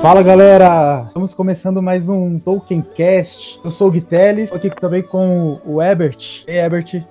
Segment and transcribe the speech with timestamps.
[0.00, 3.60] Fala galera, estamos começando mais um Tolkien Cast.
[3.64, 6.44] Eu sou o Guiteles, aqui também com o Ebert.
[6.46, 7.02] Ei, Ebert.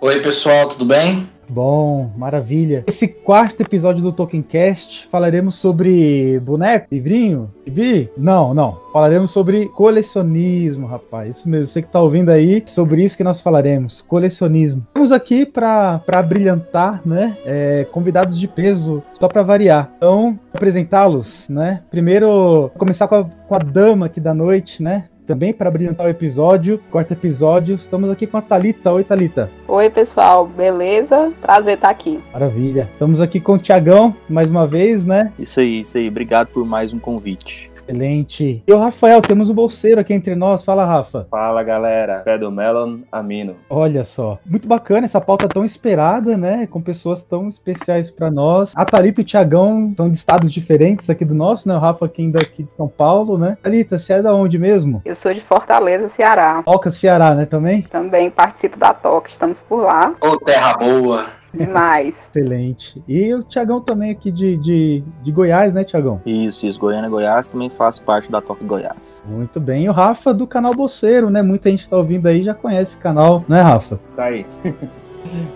[0.00, 1.28] Oi, pessoal, tudo bem?
[1.52, 2.82] Bom, maravilha.
[2.86, 8.10] Esse quarto episódio do Tolkien Cast falaremos sobre boneco, livrinho, gibi?
[8.16, 8.78] Não, não.
[8.90, 11.36] Falaremos sobre colecionismo, rapaz.
[11.36, 14.82] Isso mesmo, você que tá ouvindo aí, sobre isso que nós falaremos, colecionismo.
[14.86, 17.36] Estamos aqui para brilhantar, né?
[17.44, 19.92] É, convidados de peso, só para variar.
[19.98, 21.82] Então, apresentá-los, né?
[21.90, 25.04] Primeiro, começar com a, com a dama aqui da noite, né?
[25.26, 27.76] Também para brilhantar o episódio, quarto episódio.
[27.76, 28.92] Estamos aqui com a Talita.
[28.92, 29.50] Oi, Talita.
[29.66, 30.46] Oi, pessoal.
[30.46, 31.32] Beleza?
[31.40, 32.20] Prazer estar aqui.
[32.32, 32.88] Maravilha.
[32.92, 35.32] Estamos aqui com o Tiagão mais uma vez, né?
[35.38, 36.08] Isso aí, isso aí.
[36.08, 37.71] Obrigado por mais um convite.
[37.92, 38.62] Excelente.
[38.66, 40.64] E o Rafael, temos um bolseiro aqui entre nós.
[40.64, 41.26] Fala, Rafa.
[41.30, 42.20] Fala, galera.
[42.20, 43.56] Pé do Melon, Amino.
[43.68, 44.38] Olha só.
[44.46, 46.66] Muito bacana essa pauta tão esperada, né?
[46.66, 48.72] Com pessoas tão especiais para nós.
[48.74, 51.76] A Thalita e o Tiagão são de estados diferentes aqui do nosso, né?
[51.76, 53.58] O Rafa aqui daqui de São Paulo, né?
[53.62, 55.02] Thalita, você é da onde mesmo?
[55.04, 56.62] Eu sou de Fortaleza, Ceará.
[56.64, 57.44] Toca Ceará, né?
[57.44, 57.82] Também?
[57.82, 59.28] Também participo da Toca.
[59.28, 60.14] Estamos por lá.
[60.20, 61.41] Ô, terra boa.
[61.52, 62.28] Demais.
[62.34, 63.02] Excelente.
[63.06, 66.20] E o Tiagão também aqui de, de, de Goiás, né, Tiagão?
[66.24, 66.78] Isso, isso.
[66.78, 69.22] Goiânia, Goiás também faz parte da Toque Goiás.
[69.26, 69.84] Muito bem.
[69.84, 71.42] E o Rafa do canal Boceiro, né?
[71.42, 74.00] Muita gente tá ouvindo aí já conhece esse canal, né, Rafa?
[74.08, 74.46] Isso aí.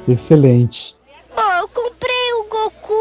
[0.09, 0.95] Excelente.
[1.35, 2.95] Pô, eu comprei o Goku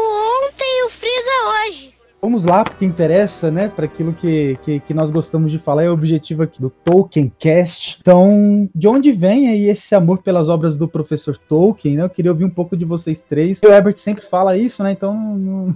[0.44, 1.30] ontem e o Freeza
[1.68, 1.95] hoje.
[2.26, 5.88] Vamos lá, porque interessa, né, para aquilo que, que, que, nós gostamos de falar, é
[5.88, 7.98] o objetivo aqui do Tolkien Cast.
[8.00, 12.02] Então, de onde vem aí esse amor pelas obras do professor Tolkien, né?
[12.02, 13.60] Eu queria ouvir um pouco de vocês três.
[13.62, 14.90] O Herbert sempre fala isso, né?
[14.90, 15.74] Então não,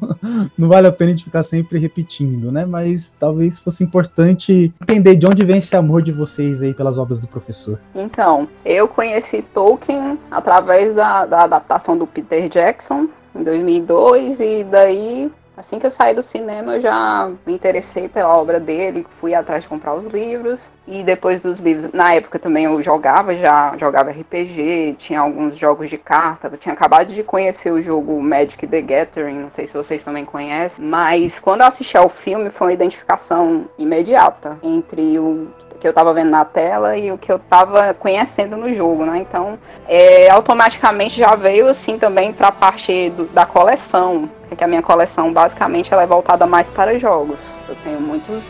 [0.58, 2.66] não vale a pena a gente ficar sempre repetindo, né?
[2.66, 7.20] Mas talvez fosse importante entender de onde vem esse amor de vocês aí pelas obras
[7.20, 7.78] do professor.
[7.94, 13.06] Então, eu conheci Tolkien através da, da adaptação do Peter Jackson,
[13.36, 18.34] em 2002, e daí Assim que eu saí do cinema, eu já me interessei pela
[18.34, 20.70] obra dele, fui atrás de comprar os livros.
[20.86, 25.90] E depois dos livros, na época também eu jogava, já jogava RPG, tinha alguns jogos
[25.90, 26.48] de carta.
[26.50, 30.24] Eu tinha acabado de conhecer o jogo Magic the Gathering, não sei se vocês também
[30.24, 30.82] conhecem.
[30.82, 36.12] Mas quando eu assisti ao filme, foi uma identificação imediata entre o que eu estava
[36.12, 39.18] vendo na tela e o que eu estava conhecendo no jogo, né?
[39.18, 39.58] Então,
[39.88, 44.82] é, automaticamente já veio assim também para a parte do, da coleção, que a minha
[44.82, 47.38] coleção basicamente ela é voltada mais para jogos.
[47.68, 48.46] Eu tenho muitos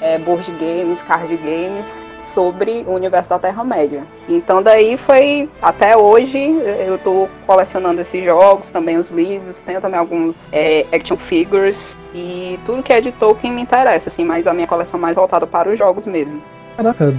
[0.00, 4.04] é, board games, card games sobre o universo da Terra-média.
[4.28, 6.38] Então daí foi até hoje
[6.86, 12.58] eu estou colecionando esses jogos, também os livros, tenho também alguns é, action figures e
[12.66, 15.46] tudo que é de Tolkien me interessa, assim, mas a minha coleção é mais voltada
[15.46, 16.42] para os jogos mesmo.
[16.76, 17.14] Caraca,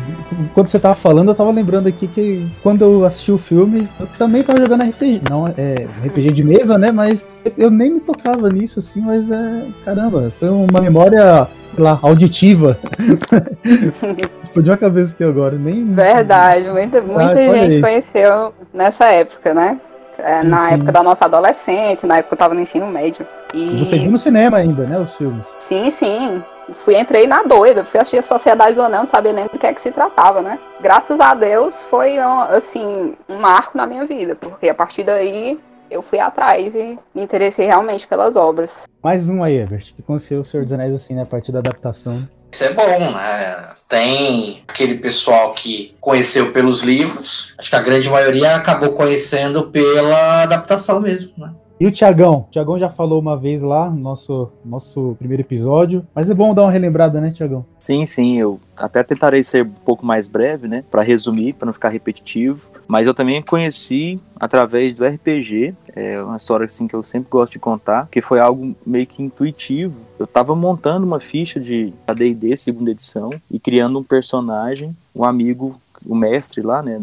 [0.54, 4.08] quando você tava falando, eu tava lembrando aqui que quando eu assisti o filme, eu
[4.18, 5.22] também tava jogando RPG.
[5.30, 6.92] Não é RPG de mesa, né?
[6.92, 7.24] Mas
[7.58, 9.66] eu nem me tocava nisso, assim, mas é.
[9.86, 12.78] Caramba, foi uma memória, sei lá, auditiva.
[14.44, 15.56] Explodiu a cabeça aqui agora.
[15.58, 15.94] Nem...
[15.94, 17.82] Verdade, muita, muita ah, gente aí.
[17.82, 19.78] conheceu nessa época, né?
[20.18, 20.74] É, na sim.
[20.76, 23.26] época da nossa adolescência, na época que eu tava no ensino médio.
[23.54, 23.86] E...
[23.86, 25.46] Você viu no cinema ainda, né, os filmes?
[25.60, 26.44] Sim, sim.
[26.84, 29.68] Fui, entrei na doida, fui assistir a Sociedade do Anel, não sabia nem do que
[29.68, 30.60] é que se tratava, né?
[30.80, 36.02] Graças a Deus foi, assim, um marco na minha vida, porque a partir daí eu
[36.02, 38.84] fui atrás e me interessei realmente pelas obras.
[39.04, 41.60] Mais um aí, Ebert, que conheceu o Senhor dos Anéis, assim, né, a partir da
[41.60, 42.28] adaptação.
[42.52, 43.70] Isso é bom, né?
[43.88, 50.44] Tem aquele pessoal que conheceu pelos livros, acho que a grande maioria acabou conhecendo pela
[50.44, 51.52] adaptação mesmo, né?
[51.82, 52.46] E o Tiagão?
[52.52, 56.62] Tiagão já falou uma vez lá no nosso, nosso primeiro episódio, mas é bom dar
[56.62, 57.66] uma relembrada, né, Tiagão?
[57.80, 61.74] Sim, sim, eu até tentarei ser um pouco mais breve, né, para resumir, para não
[61.74, 67.04] ficar repetitivo, mas eu também conheci através do RPG, é uma história assim que eu
[67.04, 69.96] sempre gosto de contar, que foi algo meio que intuitivo.
[70.20, 75.82] Eu estava montando uma ficha de AD&D segunda edição e criando um personagem, um amigo
[76.06, 77.00] o mestre lá, né,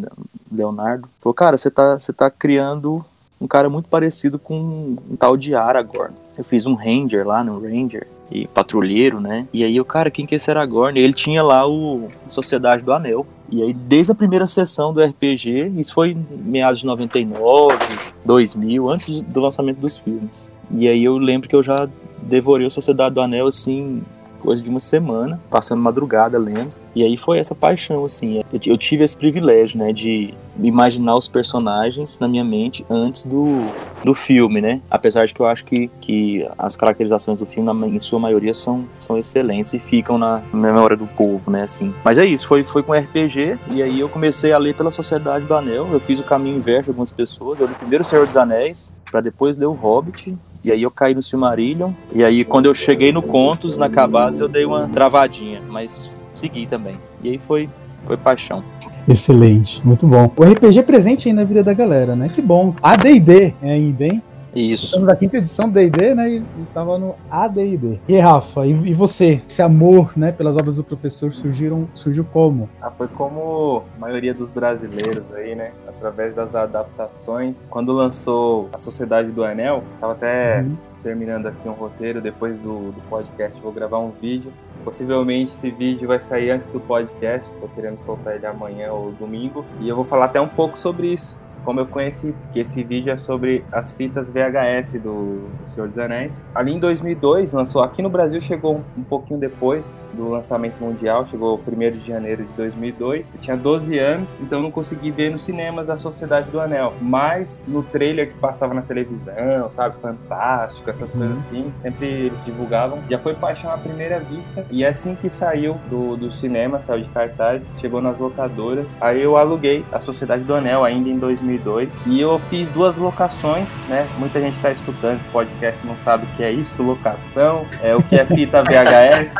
[0.52, 3.04] Leonardo, falou, cara, você tá, você tá criando
[3.41, 6.14] um cara muito parecido com um tal de Aragorn.
[6.37, 9.46] Eu fiz um Ranger lá no Ranger e patrulheiro, né?
[9.52, 10.99] E aí o cara, quem que é esse Aragorn?
[10.99, 13.26] Ele tinha lá o Sociedade do Anel.
[13.50, 17.76] E aí desde a primeira sessão do RPG, isso foi meados de 99,
[18.25, 20.50] 2000, antes do lançamento dos filmes.
[20.70, 21.88] E aí eu lembro que eu já
[22.23, 24.02] devorei o Sociedade do Anel assim,
[24.48, 26.72] coisa de uma semana, passando madrugada lendo.
[26.94, 28.42] E aí foi essa paixão, assim.
[28.64, 33.60] Eu, tive esse privilégio, né, de imaginar os personagens na minha mente antes do,
[34.02, 34.80] do filme, né?
[34.90, 38.86] Apesar de que eu acho que, que as caracterizações do filme, em sua maioria, são,
[38.98, 41.94] são excelentes e ficam na memória do povo, né, assim.
[42.02, 45.44] Mas é isso, foi, foi com RPG, e aí eu comecei a ler pela Sociedade
[45.44, 48.26] do Anel, eu fiz o caminho inverso de algumas pessoas, eu li primeiro O Senhor
[48.26, 51.93] dos Anéis, para depois ler O Hobbit, E aí eu caí no Silmarillion.
[52.12, 55.60] E aí quando eu cheguei no Contos, na Cabadas, eu dei uma travadinha.
[55.69, 56.96] Mas segui também.
[57.22, 57.69] E aí foi,
[58.06, 58.62] foi paixão.
[59.08, 60.31] Excelente, muito bom.
[60.37, 62.28] O RPG é presente aí na vida da galera, né?
[62.28, 62.75] Que bom.
[62.82, 64.22] AD&D ainda, hein?
[64.54, 64.86] Isso.
[64.86, 66.28] Estamos na quinta edição do D&D, né?
[66.30, 68.00] E estava no AD&D.
[68.08, 69.42] E Rafa, e, e, você?
[69.48, 72.68] Esse amor, né, pelas obras do professor surgiram, surgiu como?
[72.80, 75.72] Ah, foi como a maioria dos brasileiros aí, né?
[75.86, 77.68] Através das adaptações.
[77.68, 80.76] Quando lançou a Sociedade do Anel, tava até uhum.
[81.02, 82.20] terminando aqui um roteiro.
[82.20, 84.52] Depois do, do podcast, vou gravar um vídeo.
[84.84, 87.50] Possivelmente esse vídeo vai sair antes do podcast.
[87.60, 89.64] Tô querendo soltar ele amanhã ou domingo.
[89.80, 93.12] E eu vou falar até um pouco sobre isso como eu conheci, porque esse vídeo
[93.12, 96.44] é sobre as fitas VHS do, Senhor dos Anéis.
[96.55, 101.26] Ali em 2002, lançou aqui no Brasil, chegou um, um pouquinho depois do lançamento mundial,
[101.26, 103.34] chegou 1 de janeiro de 2002.
[103.34, 107.62] Eu tinha 12 anos, então não consegui ver nos cinemas a Sociedade do Anel, mas
[107.66, 111.20] no trailer que passava na televisão, sabe, fantástico, essas uhum.
[111.20, 112.99] coisas assim, sempre eles divulgavam.
[113.08, 117.10] Já foi paixão à primeira vista, e assim que saiu do, do cinema, saiu de
[117.10, 121.88] cartaz, chegou nas locadoras, aí eu aluguei a Sociedade do Anel ainda em 2002 2002
[122.06, 124.08] e eu fiz duas locações, né?
[124.18, 128.02] Muita gente está escutando esse podcast não sabe o que é isso, locação, é o
[128.02, 129.34] que é fita VHS,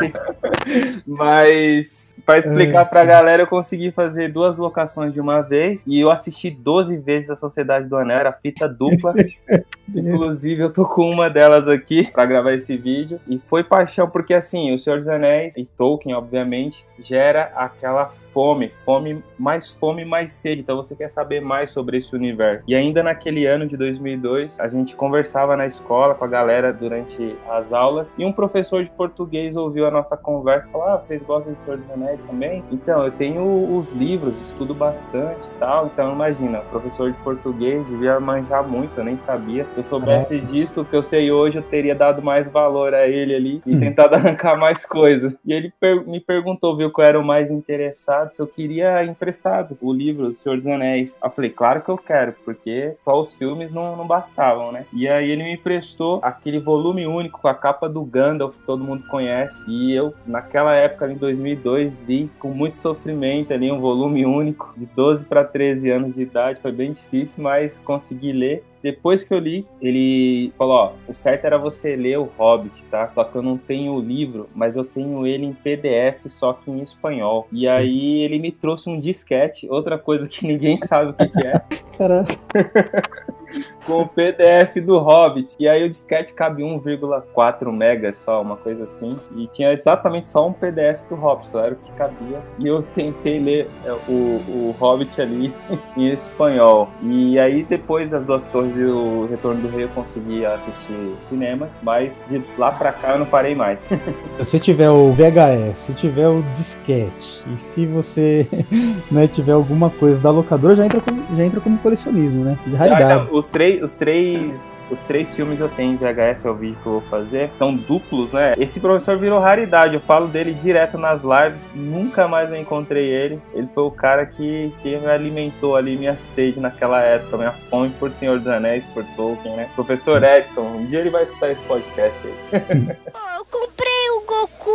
[1.05, 5.99] mas para explicar para a galera, eu consegui fazer duas locações de uma vez e
[5.99, 9.13] eu assisti 12 vezes a Sociedade do Anel, era fita dupla.
[9.93, 13.19] Inclusive, eu tô com uma delas aqui para gravar esse vídeo.
[13.27, 18.71] E foi paixão, porque assim, O Senhor dos Anéis e Tolkien, obviamente, gera aquela fome,
[18.85, 20.61] fome, mais fome, mais sede.
[20.61, 22.65] Então você quer saber mais sobre esse universo.
[22.67, 27.35] E ainda naquele ano de 2002, a gente conversava na escola com a galera durante
[27.49, 31.21] as aulas e um professor de português ouviu a nossa conversa e falou: Ah, vocês
[31.23, 32.63] gostam de Senhor dos Anéis também?
[32.71, 35.87] Então, eu tenho os livros, estudo bastante e tal.
[35.87, 39.65] Então, imagina, professor de português devia manjar muito, eu nem sabia.
[39.73, 40.39] Se eu soubesse é.
[40.39, 43.75] disso, o que eu sei hoje, eu teria dado mais valor a ele ali e
[43.75, 43.79] hum.
[43.79, 45.33] tentado arrancar mais coisas.
[45.45, 49.77] E ele per me perguntou, viu, qual era o mais interessado, se eu queria emprestado
[49.81, 51.17] o livro do Senhor dos Anéis.
[51.21, 54.85] Eu falei, claro que eu quero, porque só os filmes não, não bastavam, né?
[54.93, 58.83] E aí ele me emprestou aquele volume único com a capa do Gandalf, que todo
[58.83, 59.63] mundo conhece.
[59.67, 64.85] E eu, naquela época, em 2002, li com muito sofrimento ali um volume único, de
[64.85, 66.59] 12 para 13 anos de idade.
[66.61, 68.63] Foi bem difícil, mas consegui ler.
[68.81, 73.11] Depois que eu li, ele falou: ó, o certo era você ler o Hobbit, tá?
[73.13, 76.71] Só que eu não tenho o livro, mas eu tenho ele em PDF, só que
[76.71, 77.47] em espanhol.
[77.51, 81.45] E aí ele me trouxe um disquete, outra coisa que ninguém sabe o que, que
[81.45, 81.61] é.
[81.97, 82.29] Caramba.
[83.85, 85.55] com o PDF do Hobbit.
[85.59, 89.17] E aí o disquete cabe 1,4 mega só, uma coisa assim.
[89.35, 92.39] E tinha exatamente só um PDF do Hobbit, só era o que cabia.
[92.57, 95.53] E eu tentei ler é, o, o Hobbit ali
[95.97, 96.89] em espanhol.
[97.01, 101.79] E aí depois as duas torres e o Retorno do Rei eu consegui assistir cinemas,
[101.81, 103.79] mas de lá pra cá eu não parei mais.
[104.49, 108.47] se tiver o VHS, se tiver o disquete, e se você
[109.11, 112.57] né, tiver alguma coisa da locadora, já entra como, já entra como colecionismo, né?
[112.65, 113.27] De raridade.
[113.39, 114.59] Os três, os três
[114.91, 117.51] os três filmes eu tenho em VHS, é o vídeo que eu vou fazer.
[117.55, 118.53] São duplos, né?
[118.57, 119.93] Esse professor virou raridade.
[119.93, 121.63] Eu falo dele direto nas lives.
[121.75, 123.39] Nunca mais eu encontrei ele.
[123.53, 127.89] Ele foi o cara que, que me alimentou ali minha sede naquela época, minha fome
[127.99, 129.69] por Senhor dos Anéis, por Tolkien, né?
[129.75, 132.33] Professor Edson, um dia ele vai escutar esse podcast aí.
[133.37, 134.71] eu comprei o Goku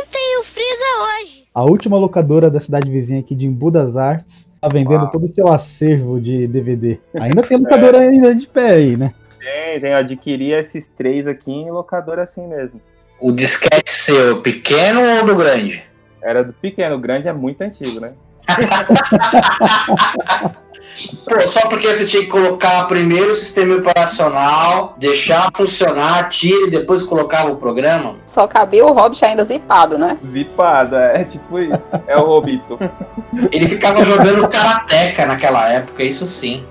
[0.00, 0.84] ontem e o Freeza
[1.22, 1.44] hoje.
[1.52, 5.10] A última locadora da cidade vizinha aqui de Embu das Artes tá vendendo Uau.
[5.10, 6.98] todo o seu acervo de DVD.
[7.18, 8.08] Ainda tem locadora é.
[8.08, 9.12] ainda de pé aí, né?
[9.38, 9.92] Tem, tem.
[9.92, 12.80] Eu adquiri esses três aqui em locadora assim mesmo.
[13.20, 15.82] O disquete seu, pequeno ou do grande?
[16.20, 18.12] Era do pequeno, o grande é muito antigo, né?
[21.24, 26.70] Pô, só porque você tinha que colocar primeiro o sistema operacional, deixar funcionar, tira e
[26.70, 28.16] depois colocava o programa?
[28.24, 30.16] Só cabia o Hobbit ainda zipado, né?
[30.32, 31.88] Zipado, é, tipo isso.
[32.06, 32.78] É o Robito.
[33.52, 36.64] Ele ficava jogando karateca naquela época, isso sim.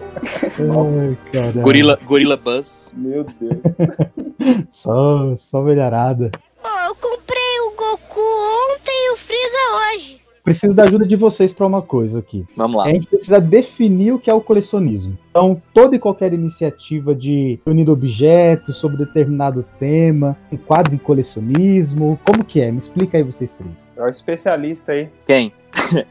[0.60, 1.18] Ai,
[1.62, 2.92] gorila, gorila Buzz.
[2.94, 4.68] Meu Deus.
[4.72, 6.32] só, só velharada.
[6.64, 8.22] Oh, eu comprei o Goku
[8.74, 9.58] ontem e o Freeza
[9.94, 12.46] hoje preciso da ajuda de vocês para uma coisa aqui.
[12.56, 12.86] Vamos lá.
[12.86, 15.18] A gente precisa definir o que é o colecionismo.
[15.32, 22.20] Então, toda e qualquer iniciativa de unir objetos sobre determinado tema, um quadro em colecionismo,
[22.24, 22.72] como que é?
[22.72, 23.74] Me explica aí vocês três.
[23.98, 25.10] É o especialista aí.
[25.26, 25.52] Quem?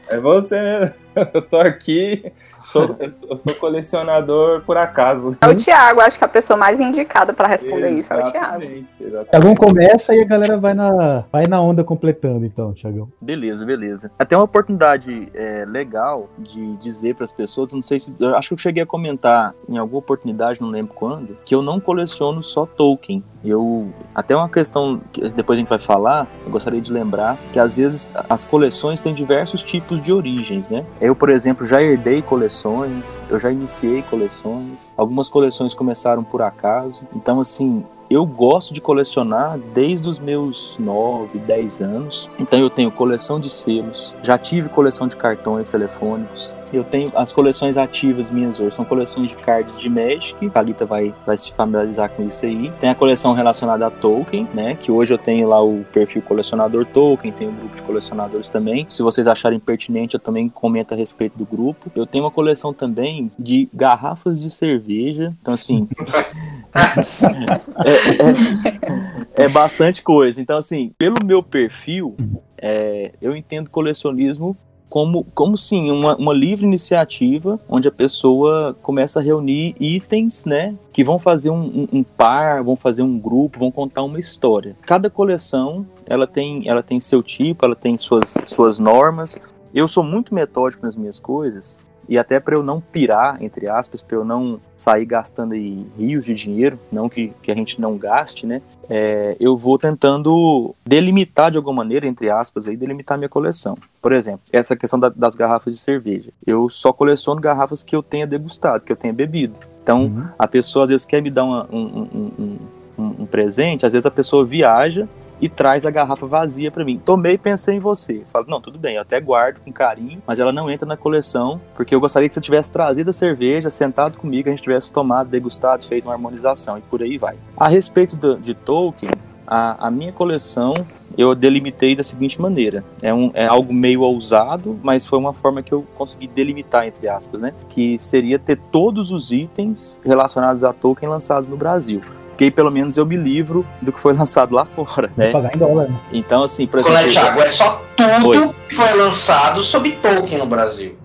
[0.09, 1.04] É você mesmo.
[1.33, 2.31] Eu tô aqui,
[2.61, 5.37] sou, eu sou colecionador por acaso.
[5.41, 8.63] É o Thiago, acho que a pessoa mais indicada pra responder isso é o Thiago.
[8.63, 9.57] Exatamente, exatamente.
[9.57, 13.09] Começa e a galera vai na, vai na onda completando, então, Tiagão.
[13.21, 14.11] Beleza, beleza.
[14.19, 18.15] Até uma oportunidade é, legal de dizer para as pessoas, não sei se.
[18.19, 21.61] Eu acho que eu cheguei a comentar em alguma oportunidade, não lembro quando, que eu
[21.61, 23.23] não coleciono só Tolkien.
[23.45, 23.87] Eu.
[24.13, 27.77] Até uma questão que depois a gente vai falar, eu gostaria de lembrar que às
[27.77, 30.85] vezes as coleções têm diversos tipos de origens, né?
[30.99, 37.03] Eu, por exemplo, já herdei coleções, eu já iniciei coleções, algumas coleções começaram por acaso.
[37.13, 42.29] Então, assim, eu gosto de colecionar desde os meus 9, 10 anos.
[42.39, 46.53] Então eu tenho coleção de selos, já tive coleção de cartões telefônicos.
[46.73, 50.85] Eu tenho as coleções ativas minhas hoje, são coleções de cards de Magic, a Thalita
[50.85, 52.71] vai, vai se familiarizar com isso aí.
[52.79, 56.85] Tem a coleção relacionada a Tolkien, né, que hoje eu tenho lá o perfil colecionador
[56.85, 58.85] Tolkien, tem um grupo de colecionadores também.
[58.89, 61.89] Se vocês acharem pertinente, eu também comento a respeito do grupo.
[61.95, 65.87] Eu tenho uma coleção também de garrafas de cerveja, então assim...
[67.85, 70.41] é, é- é bastante coisa.
[70.41, 72.15] Então, assim, pelo meu perfil,
[72.57, 74.55] é, eu entendo colecionismo
[74.87, 80.73] como, como sim, uma, uma livre iniciativa onde a pessoa começa a reunir itens, né?
[80.93, 84.75] Que vão fazer um, um- um par, vão fazer um grupo, vão contar uma história.
[84.83, 89.39] Cada coleção, ela tem, ela tem seu tipo, ela tem suas, suas normas.
[89.73, 91.77] Eu sou muito metódico nas minhas coisas,
[92.07, 96.25] e até para eu não pirar, entre aspas, para eu não sair gastando aí rios
[96.25, 98.61] de dinheiro, não que, que a gente não gaste, né?
[98.87, 103.75] É, eu vou tentando delimitar de alguma maneira, entre aspas, aí, delimitar minha coleção.
[103.99, 106.29] Por exemplo, essa questão da- das garrafas de cerveja.
[106.45, 109.55] Eu só coleciono garrafas que eu tenha degustado, que eu tenha bebido.
[109.81, 110.27] Então, Uhum.
[110.37, 112.57] a pessoa às vezes quer me dar uma- um, um- um-
[112.99, 115.07] um- um presente, às vezes a pessoa viaja
[115.41, 116.97] e traz a garrafa vazia para mim.
[117.03, 118.23] Tomei e pensei em você.
[118.31, 121.59] Falo, não, tudo bem, eu até guardo com carinho, mas ela não entra na coleção,
[121.75, 125.29] porque eu gostaria que você tivesse trazido a cerveja, sentado comigo, a gente tivesse tomado,
[125.29, 127.35] degustado, feito uma harmonização e por aí vai.
[127.57, 129.11] A respeito do- de Tolkien,
[129.47, 130.73] a, a minha coleção
[131.17, 132.83] eu delimitei da seguinte maneira.
[133.01, 137.07] É, um, é algo meio ousado, mas foi uma forma que eu consegui delimitar, entre
[137.07, 137.53] aspas, né?
[137.69, 142.01] Que seria ter todos os itens relacionados a Tolkien lançados no Brasil.
[142.35, 145.31] Porque aí pelo menos eu me livro do que foi lançado lá fora, né?
[145.31, 145.95] pagar em dólar, né?
[146.11, 147.11] Então, assim, por é, exemplo.
[147.11, 147.41] Thiago?
[147.41, 148.55] É só tudo Oi.
[148.67, 150.97] que foi lançado sobre Tolkien no Brasil.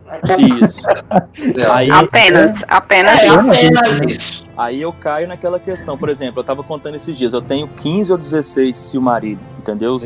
[0.61, 0.83] Isso.
[1.39, 1.73] Entendeu?
[1.73, 3.39] Aí, Apenas, apenas é isso.
[3.39, 4.50] apenas isso.
[4.61, 5.97] Aí eu caio naquela questão.
[5.97, 9.97] Por exemplo, eu tava contando esses dias, eu tenho 15 ou 16 Silmarillion, entendeu?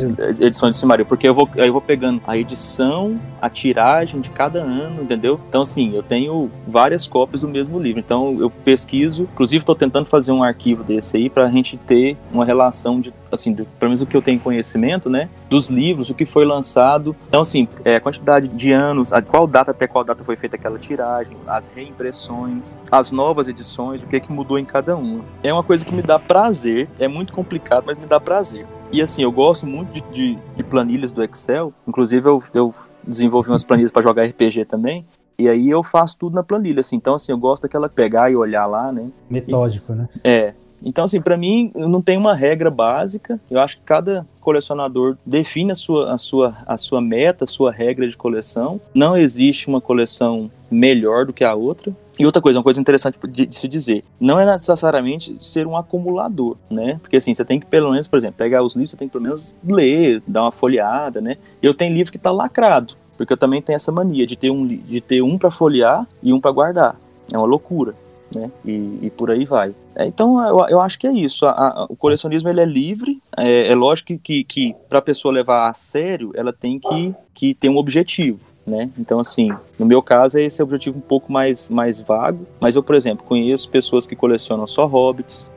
[0.41, 1.09] Edições de Silmarillion.
[1.09, 5.41] Porque eu vou, aí eu vou pegando a edição, a tiragem de cada ano, entendeu?
[5.49, 7.99] Então, assim, eu tenho várias cópias do mesmo livro.
[7.99, 9.25] Então, eu pesquiso.
[9.25, 13.53] Inclusive, estou tentando fazer um arquivo desse aí pra gente ter uma relação de, assim,
[13.53, 15.29] do, pelo menos o que eu tenho conhecimento, né?
[15.51, 17.17] Dos livros, o que foi lançado.
[17.29, 20.57] Então, assim, é, a quantidade de anos, a qual data até qual data foi feita
[20.57, 25.25] aquela tiragem, as reimpressões, as novas edições, o que, que mudou em cada uma.
[25.43, 28.67] É uma coisa que me dá prazer, é muito complicado, mas me dá prazer.
[28.93, 31.73] E assim, eu gosto muito de, de- de planilhas do Excel.
[31.87, 35.05] Inclusive, eu, eu desenvolvi umas planilhas para jogar RPG também.
[35.37, 36.95] E aí eu faço tudo na planilha, assim.
[36.97, 39.09] Então, assim, eu gosto daquela pegar e olhar lá, né?
[39.29, 40.09] Metódico, né?
[40.23, 40.55] É.
[40.87, 43.41] Então, assim, pra mim, não tem uma regra básica.
[43.51, 47.73] Eu acho que cada colecionador define a sua, a sua, a sua meta, a sua
[47.73, 48.81] regra de coleção.
[48.95, 51.93] Não existe uma coleção melhor do que a outra.
[52.19, 55.77] E outra coisa, uma coisa interessante de, de se dizer, não é necessariamente ser um
[55.77, 56.99] acumulador, né?
[57.03, 59.13] Porque assim, você tem que pelo menos, por exemplo, pegar os livros, você tem que
[59.13, 61.37] pelo menos ler, dar uma folheada, né?
[61.63, 64.67] Eu tenho livro que tá lacrado, porque eu também tenho essa mania de ter um,
[64.67, 66.97] de ter um para folhear e um para guardar.
[67.33, 67.95] É uma loucura
[68.35, 68.51] né?
[68.65, 69.75] E, e por aí vai.
[69.95, 71.47] É, então eu, eu acho que é isso.
[71.47, 73.21] A- a- o colecionismo ele é livre.
[73.37, 77.15] É, é lógico que, que, que para a pessoa levar a sério, ela tem que,
[77.33, 78.41] que ter um objetivo.
[78.67, 78.91] Né?
[78.99, 82.47] Então, assim, no meu caso, é esse objetivo um pouco mais, mais vago.
[82.59, 85.53] Mas eu, por exemplo, conheço pessoas que colecionam só hobbits,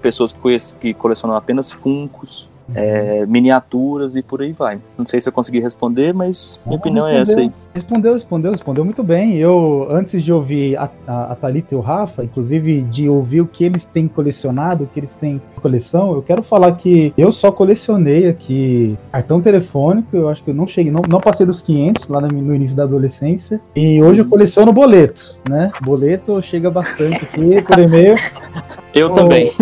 [0.00, 4.78] pessoas que, que colecionam apenas funcos, é, miniaturas e por aí vai.
[4.96, 7.50] Não sei se eu consegui responder, mas minha Ah, opinião é essa aí.
[7.72, 9.36] Respondeu, respondeu, respondeu muito bem.
[9.36, 13.46] Eu, antes de ouvir a, a, a Thalita e o Rafa, inclusive de ouvir o
[13.46, 17.30] que eles têm colecionado, o que eles têm em coleção, eu quero falar que eu
[17.30, 21.62] só colecionei aqui cartão telefônico, eu acho que eu não cheguei, não, não passei dos
[21.62, 25.70] 500 lá no, no início da adolescência, e hoje eu coleciono boleto, né?
[25.82, 28.16] Boleto chega bastante aqui por e-mail.
[28.94, 29.48] Eu Oh, também.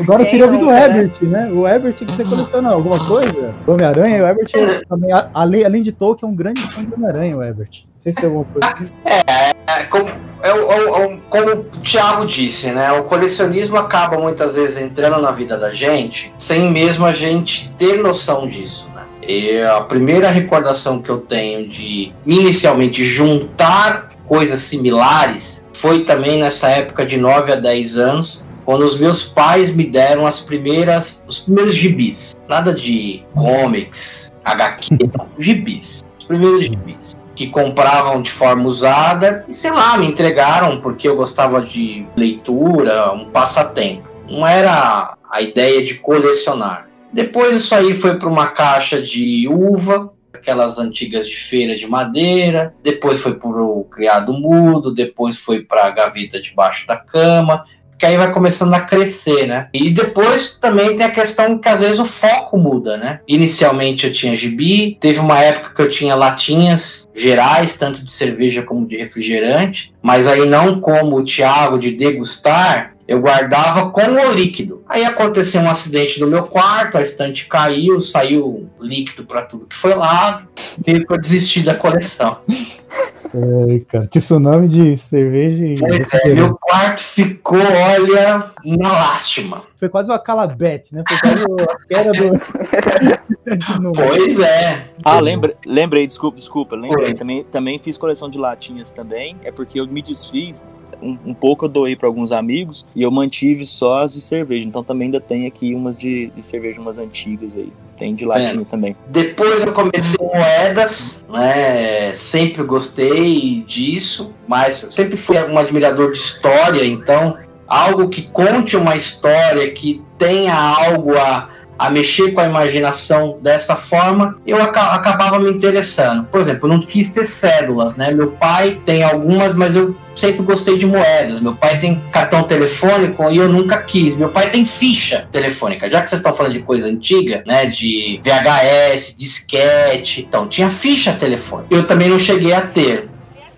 [0.00, 0.84] Agora eu queria ouvir do nunca, né?
[0.86, 1.50] Herbert, né?
[1.52, 3.54] O Herbert que você coleciona alguma coisa?
[3.66, 7.36] Homem-Aranha, o Herbert é também, além, além de Tolkien, é um grande fã de Homem-Aranha,
[7.36, 7.68] o Herbert.
[7.70, 8.90] Não sei se tem alguma coisa.
[9.04, 10.08] É, como,
[10.42, 12.90] é o- é o- é o- como o Thiago disse, né?
[12.92, 18.02] O colecionismo acaba muitas vezes entrando na vida da gente sem mesmo a gente ter
[18.02, 19.02] noção disso, né?
[19.26, 26.68] E a primeira recordação que eu tenho de inicialmente juntar coisas similares foi também nessa
[26.68, 31.40] época de 9 a 10 anos, quando os meus pais me deram as primeiras, os
[31.40, 32.36] primeiros gibis.
[32.48, 36.04] Nada de comics, HQ, não, gibis.
[36.16, 37.16] Os primeiros gibis.
[37.34, 43.12] Que compravam de forma usada e, sei lá, me entregaram porque eu gostava de leitura,
[43.12, 44.08] um passatempo.
[44.30, 46.88] Não era a ideia de colecionar.
[47.12, 52.72] Depois isso aí foi para uma caixa de uva, aquelas antigas de feira de madeira,
[52.84, 57.64] depois foi para o criado mudo, depois foi para a gaveta debaixo da cama,
[58.00, 59.68] que aí vai começando a crescer, né?
[59.74, 63.20] E depois também tem a questão que às vezes o foco muda, né?
[63.28, 68.62] Inicialmente eu tinha gibi, teve uma época que eu tinha latinhas gerais, tanto de cerveja
[68.62, 74.32] como de refrigerante, mas aí não como o Thiago de degustar, eu guardava com o
[74.32, 74.82] líquido.
[74.88, 79.76] Aí aconteceu um acidente no meu quarto, a estante caiu, saiu líquido para tudo que
[79.76, 80.46] foi lá,
[80.86, 82.38] e eu desisti da coleção.
[83.34, 85.76] Ai, cara, que tsunami de cerveja e.
[85.78, 89.62] Pois é, meu quarto ficou, olha, uma lástima.
[89.78, 91.04] Foi quase uma calabete, né?
[91.08, 92.32] Foi quase a queda do.
[93.94, 94.90] pois é.
[95.04, 96.74] Ah, lembrei, lembrei desculpa, desculpa.
[96.74, 99.36] Lembrei, também, também fiz coleção de latinhas também.
[99.44, 100.64] É porque eu me desfiz
[101.02, 104.66] um, um, pouco eu doei para alguns amigos e eu mantive só as de cerveja.
[104.66, 107.72] Então também ainda tem aqui umas de, de cerveja, umas antigas aí.
[107.96, 108.64] Tem de latinha é.
[108.64, 108.96] também.
[109.08, 112.14] Depois eu comecei moedas, né?
[112.14, 118.96] Sempre gostei disso, mas sempre fui um admirador de história, então algo que conte uma
[118.96, 121.48] história, que tenha algo a
[121.80, 126.26] a mexer com a imaginação dessa forma, eu acabava me interessando.
[126.26, 128.10] Por exemplo, eu não quis ter cédulas, né?
[128.10, 131.40] Meu pai tem algumas, mas eu sempre gostei de moedas.
[131.40, 134.14] Meu pai tem cartão telefônico e eu nunca quis.
[134.14, 135.88] Meu pai tem ficha telefônica.
[135.90, 137.64] Já que vocês estão falando de coisa antiga, né?
[137.64, 140.26] De VHS, disquete.
[140.28, 141.74] Então, tinha ficha telefônica.
[141.74, 143.08] Eu também não cheguei a ter.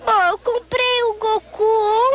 [0.06, 1.64] Oh, eu comprei o Goku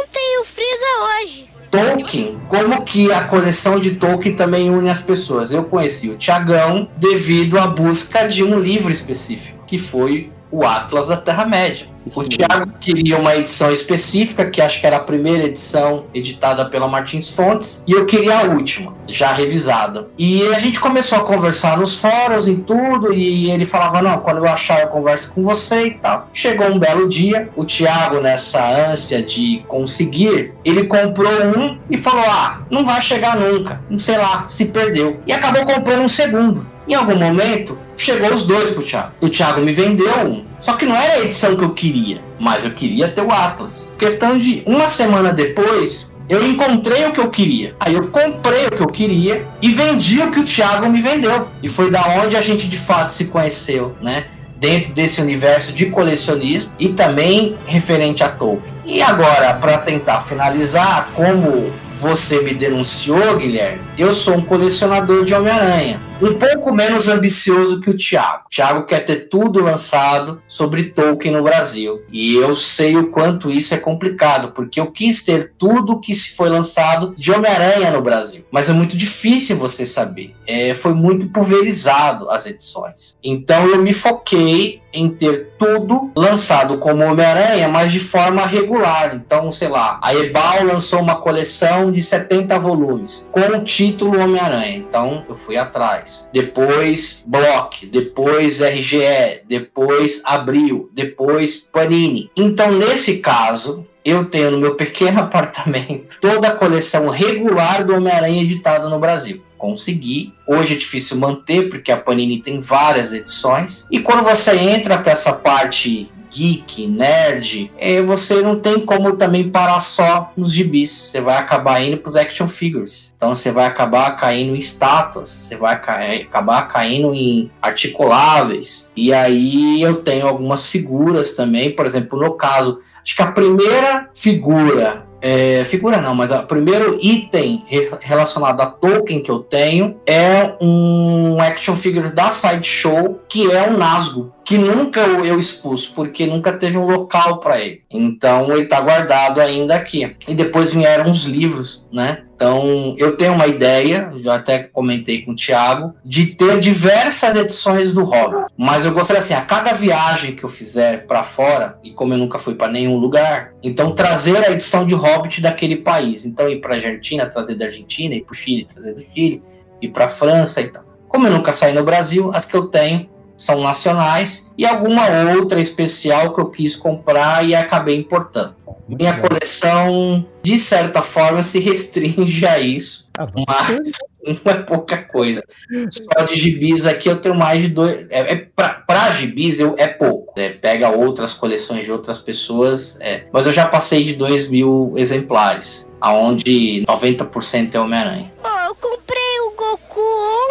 [0.03, 0.85] ontem e o Freeza
[1.21, 1.56] hoje.
[1.69, 5.51] Tolkien, como que a coleção de Tolkien também une as pessoas?
[5.51, 11.07] Eu conheci o Tiagão devido à busca de um livro específico, que foi o Atlas
[11.07, 11.96] da Terra-média.
[12.15, 16.87] O Thiago queria uma edição específica, que acho que era a primeira edição editada pela
[16.87, 20.07] Martins Fontes, e eu queria a última, já revisada.
[20.17, 24.37] E a gente começou a conversar nos fóruns e tudo, e ele falava: Não, quando
[24.37, 26.29] eu achar, eu converso com você e tal.
[26.33, 32.25] Chegou um belo dia, o Thiago, nessa ânsia de conseguir, ele comprou um e falou:
[32.27, 35.19] Ah, não vai chegar nunca, sei lá, se perdeu.
[35.25, 36.76] E acabou comprando um segundo.
[36.87, 39.11] Em algum momento, chegou os dois pro Thiago.
[39.19, 40.45] O Thiago me vendeu um.
[40.57, 43.93] Só que não era a edição que eu queria, mas eu queria ter o Atlas.
[43.99, 47.75] Questão de uma semana depois, eu encontrei o que eu queria.
[47.79, 51.49] Aí eu comprei o que eu queria e vendi o que o Thiago me vendeu.
[51.61, 54.27] E foi da onde a gente de fato se conheceu, né?
[54.55, 58.73] Dentro desse universo de colecionismo e também referente a Tolkien.
[58.85, 65.33] E agora, para tentar finalizar, como você me denunciou, Guilherme, eu sou um colecionador de
[65.33, 65.99] Homem-Aranha.
[66.19, 68.45] Um pouco menos ambicioso que o Thiago.
[68.47, 72.01] O Thiago quer ter tudo lançado sobre Tolkien no Brasil.
[72.11, 76.31] E eu sei o quanto isso é complicado, porque eu quis ter tudo que se
[76.31, 78.43] foi lançado de Homem-Aranha no Brasil.
[78.49, 80.33] Mas é muito difícil você saber.
[80.47, 83.15] É, foi muito pulverizado as edições.
[83.23, 89.15] Então eu me foquei em ter tudo lançado como Homem-Aranha, mas de forma regular.
[89.15, 94.77] Então, sei lá, a Ebal lançou uma coleção de 70 volumes com o título Homem-Aranha.
[94.77, 96.06] Então, eu fui atrás.
[96.31, 102.29] Depois Block, depois RGE, depois Abril, depois Panini.
[102.35, 108.43] Então, nesse caso, eu tenho no meu pequeno apartamento toda a coleção regular do Homem-Aranha
[108.43, 110.33] editada no Brasil consegui.
[110.47, 113.87] Hoje é difícil manter, porque a Panini tem várias edições.
[113.91, 119.49] E quando você entra para essa parte geek, nerd, é, você não tem como também
[119.49, 120.91] parar só nos gibis.
[120.91, 123.13] Você vai acabar indo para os action figures.
[123.15, 128.91] Então você vai acabar caindo em estátuas, você vai acabar caindo em articuláveis.
[128.95, 134.09] E aí eu tenho algumas figuras também, por exemplo, no caso, acho que a primeira
[134.13, 137.65] figura é, figura não, mas o primeiro item
[138.01, 143.77] relacionado a Tolkien que eu tenho é um action figure da Sideshow, que é o
[143.77, 147.81] Nazgûl, que nunca eu expus, porque nunca teve um local para ele.
[147.91, 150.15] Então ele está guardado ainda aqui.
[150.25, 152.23] E depois vieram os livros, né?
[152.33, 157.91] Então, eu tenho uma ideia, já até comentei com o Thiago, de ter diversas edições
[157.91, 158.53] do Hobbit.
[158.55, 162.17] Mas eu gostaria assim, a cada viagem que eu fizer para fora, e como eu
[162.19, 166.25] nunca fui para nenhum lugar, então trazer a edição de Hobbit daquele país.
[166.25, 169.41] Então, ir para Argentina, trazer da Argentina, ir para o Chile, trazer do Chile,
[169.81, 170.83] ir para França e então.
[170.83, 170.93] tal.
[171.09, 175.59] Como eu nunca saí no Brasil, as que eu tenho são nacionais e alguma outra
[175.61, 178.55] especial que eu quis comprar e acabei importando.
[178.87, 183.91] Minha coleção, de certa forma, se restringe a isso, Ah, mas
[184.43, 185.43] não é pouca coisa.
[185.89, 188.07] Só de gibis aqui eu tenho mais de dois.
[188.09, 190.39] É, é pra, pra gibis eu, é pouco.
[190.39, 194.93] É, pega outras coleções de outras pessoas, é, mas eu já passei de 2 mil
[194.95, 198.31] exemplares, aonde 90% é Homem-Aranha.
[198.43, 199.99] Ó, eu comprei o Goku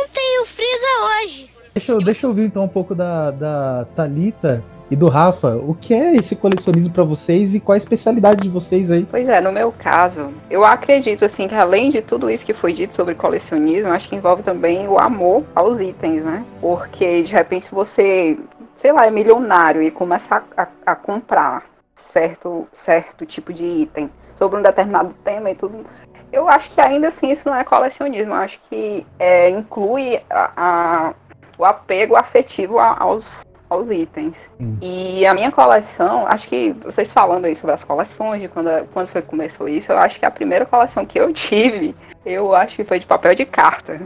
[0.03, 0.87] ontem e o Freeza
[1.25, 1.56] hoje.
[1.77, 5.57] Deixa, eu- deixa eu ouvir então um pouco da, da Thalita e do Rafa.
[5.57, 9.07] O que é esse colecionismo pra vocês e qual a especialidade de vocês aí?
[9.11, 12.73] Pois é, no meu caso, eu acredito assim que além de tudo isso que foi
[12.73, 16.47] dito sobre colecionismo, acho que envolve também o amor aos itens, né?
[16.63, 18.39] Porque de repente você,
[18.75, 24.09] sei lá, é milionário e começa a, a- a comprar certo, certo tipo de item
[24.35, 25.85] sobre um determinado tema e tudo.
[26.33, 28.33] Eu acho que ainda assim isso não é colecionismo.
[28.33, 31.15] Eu acho que é, inclui a- a-
[31.59, 33.27] o apego afetivo a- aos,
[33.69, 34.37] aos itens.
[34.61, 34.77] Hum.
[34.81, 39.09] E a minha coleção, acho que vocês falando aí sobre as coleções, de quando, quando
[39.09, 42.77] foi que começou isso, eu acho que a primeira coleção que eu tive, eu acho
[42.77, 44.01] que foi de papel de carta.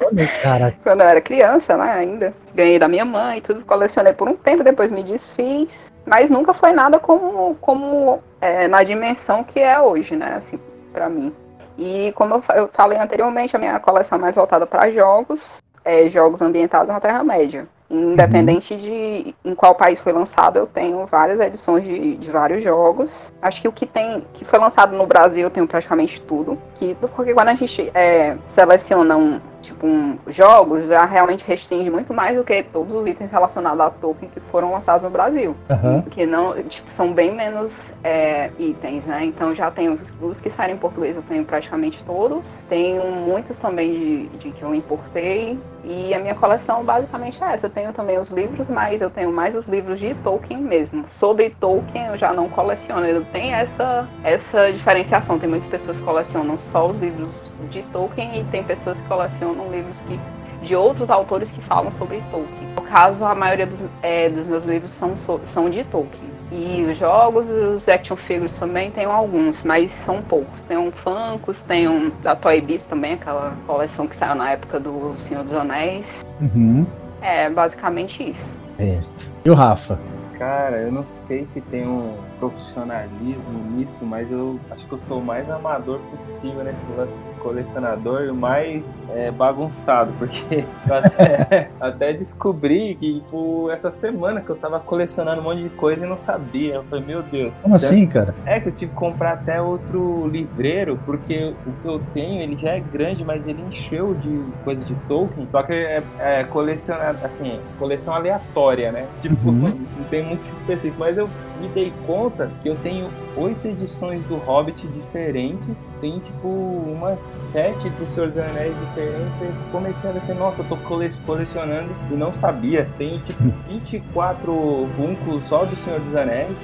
[0.00, 0.24] Olha,
[0.82, 2.34] Quando eu era criança, né, ainda.
[2.54, 5.92] Ganhei da minha mãe e tudo, colecionei por um tempo, depois me desfiz.
[6.04, 10.58] Mas nunca foi nada como, como é, na dimensão que é hoje, né, assim,
[10.92, 11.32] pra mim.
[11.78, 15.40] E como eu falei anteriormente, a minha coleção é mais voltada para jogos,
[15.84, 17.66] é, jogos ambientados na Terra-média.
[17.90, 23.10] Independente de em qual país foi lançado, eu tenho várias edições de, de vários jogos.
[23.42, 26.58] Acho que o que tem que foi lançado no Brasil eu tenho praticamente tudo.
[26.74, 32.12] Que, porque quando a gente é, seleciona um, tipo, um, jogos, já realmente restringe muito
[32.12, 35.56] mais do que todos os itens relacionados a Tolkien que foram lançados no Brasil.
[35.70, 36.02] aham.
[36.02, 39.24] Porque não, tipo, são bem menos é, itens, né?
[39.24, 42.44] Então já tem os, os que saem em português, eu tenho praticamente todos.
[42.68, 45.58] Tenho muitos também de, de que eu importei.
[45.84, 47.66] E a minha coleção basicamente é essa.
[47.66, 51.04] Eu tenho também os livros, mas eu tenho mais os livros de Tolkien mesmo.
[51.08, 53.04] Sobre Tolkien eu já não coleciono.
[53.04, 55.38] Eu tenho essa, essa diferenciação.
[55.38, 57.34] Tem muitas pessoas que colecionam só os livros
[57.70, 60.18] de Tolkien e tem pessoas que colecionam livros que
[60.62, 62.68] de outros autores que falam sobre Tolkien.
[62.76, 66.30] No caso, a maioria dos, é, dos meus livros são, são de Tolkien.
[66.50, 70.62] E os jogos, os action figures também tem alguns, mas são poucos.
[70.64, 74.78] Tem um Funkos, tem um da Toy Biz também, aquela coleção que saiu na época
[74.78, 76.06] do Senhor dos Anéis.
[76.40, 76.86] Uhum.
[77.22, 78.54] É basicamente isso.
[78.78, 79.00] É.
[79.44, 79.98] E o Rafa?
[80.42, 85.20] Cara, eu não sei se tem um profissionalismo nisso, mas eu acho que eu sou
[85.20, 90.94] o mais amador possível nesse lance de colecionador e o mais é, bagunçado, porque eu
[90.96, 96.04] até, até descobri que, tipo, essa semana que eu tava colecionando um monte de coisa
[96.04, 96.74] e não sabia.
[96.74, 97.58] Eu falei, meu Deus.
[97.58, 98.34] Como assim, cara?
[98.44, 102.58] É que eu tive que comprar até outro livreiro, porque o que eu tenho, ele
[102.58, 105.46] já é grande, mas ele encheu de coisa de Tolkien.
[105.52, 109.06] Só que é, é colecionar, assim, coleção aleatória, né?
[109.20, 109.86] Tipo, Uhum.
[109.98, 110.96] não tem muito específico.
[110.98, 111.28] Mas eu
[111.60, 115.90] me dei conta que eu tenho oito edições do Hobbit diferentes.
[116.00, 119.40] Tem, tipo, umas sete do Senhor dos Anéis diferentes.
[119.40, 122.86] Eu comecei a ver, nossa, eu tô cole- colecionando e não sabia.
[122.98, 126.56] Tem, tipo, 24 Funkos só do Senhor dos Anéis.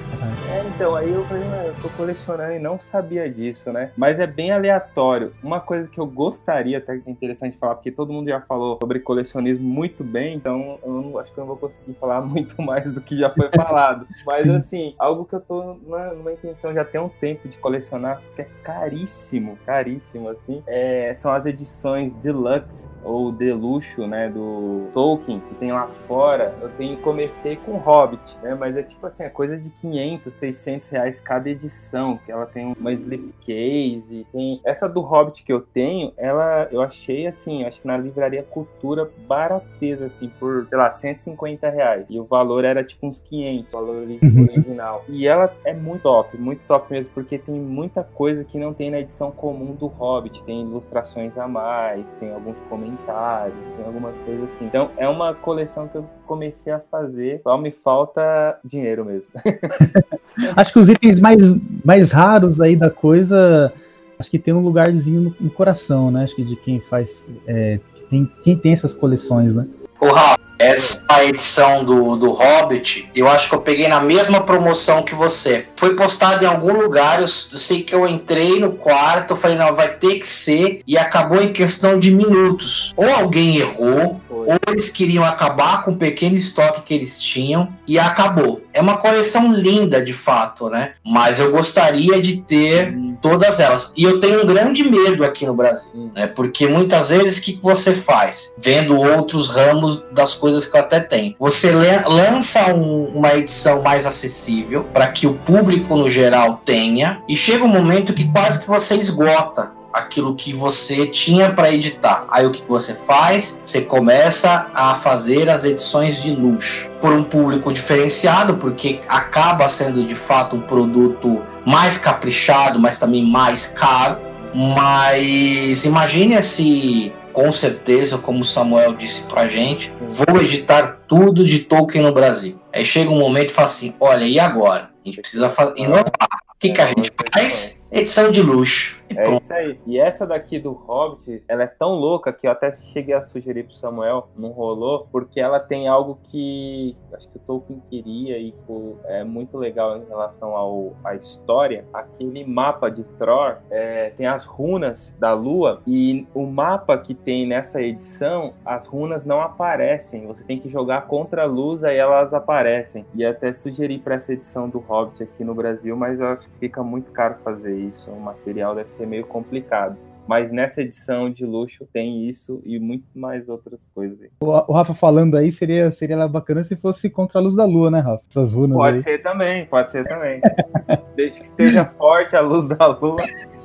[0.50, 3.90] É, então, aí eu falei, "Ah, eu tô colecionando e não sabia disso, né?
[3.96, 5.32] Mas é bem aleatório.
[5.42, 8.78] Uma coisa que eu gostaria, até que é interessante falar, porque todo mundo já falou
[8.80, 12.60] sobre colecionismo muito bem, então eu não, acho que eu não vou conseguir falar muito
[12.62, 14.06] mais do que já foi falado.
[14.26, 14.54] Mas Sim.
[14.56, 18.42] assim, algo que eu tô na- numa intenção já tem um tempo de colecionar, que
[18.42, 25.40] é caríssimo, caríssimo, assim, é, são as edições deluxe ou de luxo, né, do Tolkien,
[25.40, 26.54] que tem lá fora.
[26.60, 30.88] Eu tenho comecei com Hobbit, né, mas é tipo assim, é coisa de 500, 600
[30.88, 36.12] reais cada edição, que ela tem uma slipcase, tem essa do Hobbit que eu tenho,
[36.16, 41.68] ela eu achei assim, acho que na livraria Cultura barateza assim por, sei lá, 150
[41.70, 42.06] reais.
[42.08, 44.42] E o valor era tipo uns 500, o valor Uhum.
[44.42, 45.04] original.
[45.08, 48.90] E ela é muito top, muito top mesmo, porque tem muita coisa que não tem
[48.90, 50.42] na edição comum do Hobbit.
[50.44, 54.66] Tem ilustrações a mais, tem alguns comentários, tem algumas coisas assim.
[54.66, 59.32] Então é uma coleção que eu comecei a fazer, só me falta dinheiro mesmo.
[60.56, 61.38] Acho que os itens mais,
[61.84, 63.72] mais raros aí da coisa,
[64.18, 66.24] acho que tem um lugarzinho no, no coração, né?
[66.24, 67.08] Acho que de quem faz.
[67.46, 69.66] é, tem, quem tem essas coleções, né?
[70.00, 75.02] Ô, Rafa, essa edição do, do Hobbit, eu acho que eu peguei na mesma promoção
[75.02, 75.66] que você.
[75.76, 79.88] Foi postado em algum lugar, eu, sei que eu entrei no quarto, falei, não, vai
[79.88, 82.92] ter que ser, e acabou em questão de minutos.
[82.96, 84.20] Ou alguém errou.
[84.48, 88.62] Ou eles queriam acabar com o pequeno estoque que eles tinham e acabou.
[88.72, 90.92] É uma coleção linda, de fato, né?
[91.04, 93.92] Mas eu gostaria de ter todas elas.
[93.94, 96.26] E eu tenho um grande medo aqui no Brasil, né?
[96.26, 98.54] Porque muitas vezes o que você faz?
[98.56, 101.34] Vendo outros ramos das coisas que eu até tenho.
[101.38, 101.70] Você
[102.06, 107.64] lança um, uma edição mais acessível para que o público no geral tenha e chega
[107.64, 112.24] um momento que quase que você esgota aquilo que você tinha para editar.
[112.30, 113.60] Aí o que você faz?
[113.64, 120.04] Você começa a fazer as edições de luxo por um público diferenciado, porque acaba sendo
[120.04, 124.18] de fato um produto mais caprichado, mas também mais caro.
[124.54, 132.02] Mas imagine se com certeza, como Samuel disse pra gente, vou editar tudo de Tolkien
[132.02, 132.58] no Brasil.
[132.72, 134.90] Aí chega um momento e fala assim: olha, e agora?
[135.04, 136.04] A gente precisa inovar.
[136.52, 137.77] O que, que a gente faz?
[137.90, 138.98] Edição de luxo.
[139.10, 139.80] E é isso aí.
[139.86, 143.64] E essa daqui do Hobbit, ela é tão louca que eu até cheguei a sugerir
[143.64, 148.52] pro Samuel, não rolou, porque ela tem algo que acho que o Tolkien queria e
[148.66, 151.86] pô, é muito legal em relação ao, à história.
[151.92, 157.46] Aquele mapa de Thor é, tem as runas da lua e o mapa que tem
[157.46, 160.26] nessa edição, as runas não aparecem.
[160.26, 163.06] Você tem que jogar contra a luz, aí elas aparecem.
[163.14, 166.58] E até sugeri para essa edição do Hobbit aqui no Brasil, mas eu acho que
[166.58, 168.10] fica muito caro fazer isso.
[168.10, 169.96] O material deve ser meio complicado.
[170.28, 174.18] Mas nessa edição de luxo tem isso e muito mais outras coisas.
[174.42, 177.90] O, o Rafa falando aí seria, seria bacana se fosse contra a luz da lua,
[177.90, 178.22] né, Rafa?
[178.28, 179.02] Essas runas pode aí.
[179.02, 180.42] ser também, pode ser também.
[181.16, 183.22] Desde que esteja forte a luz da lua.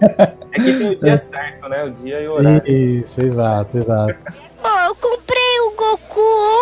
[0.08, 1.84] É que tem o dia certo, né?
[1.84, 2.72] O dia e o horário.
[2.72, 4.16] Isso, exato, exato.
[4.64, 6.22] Oh, eu comprei o Goku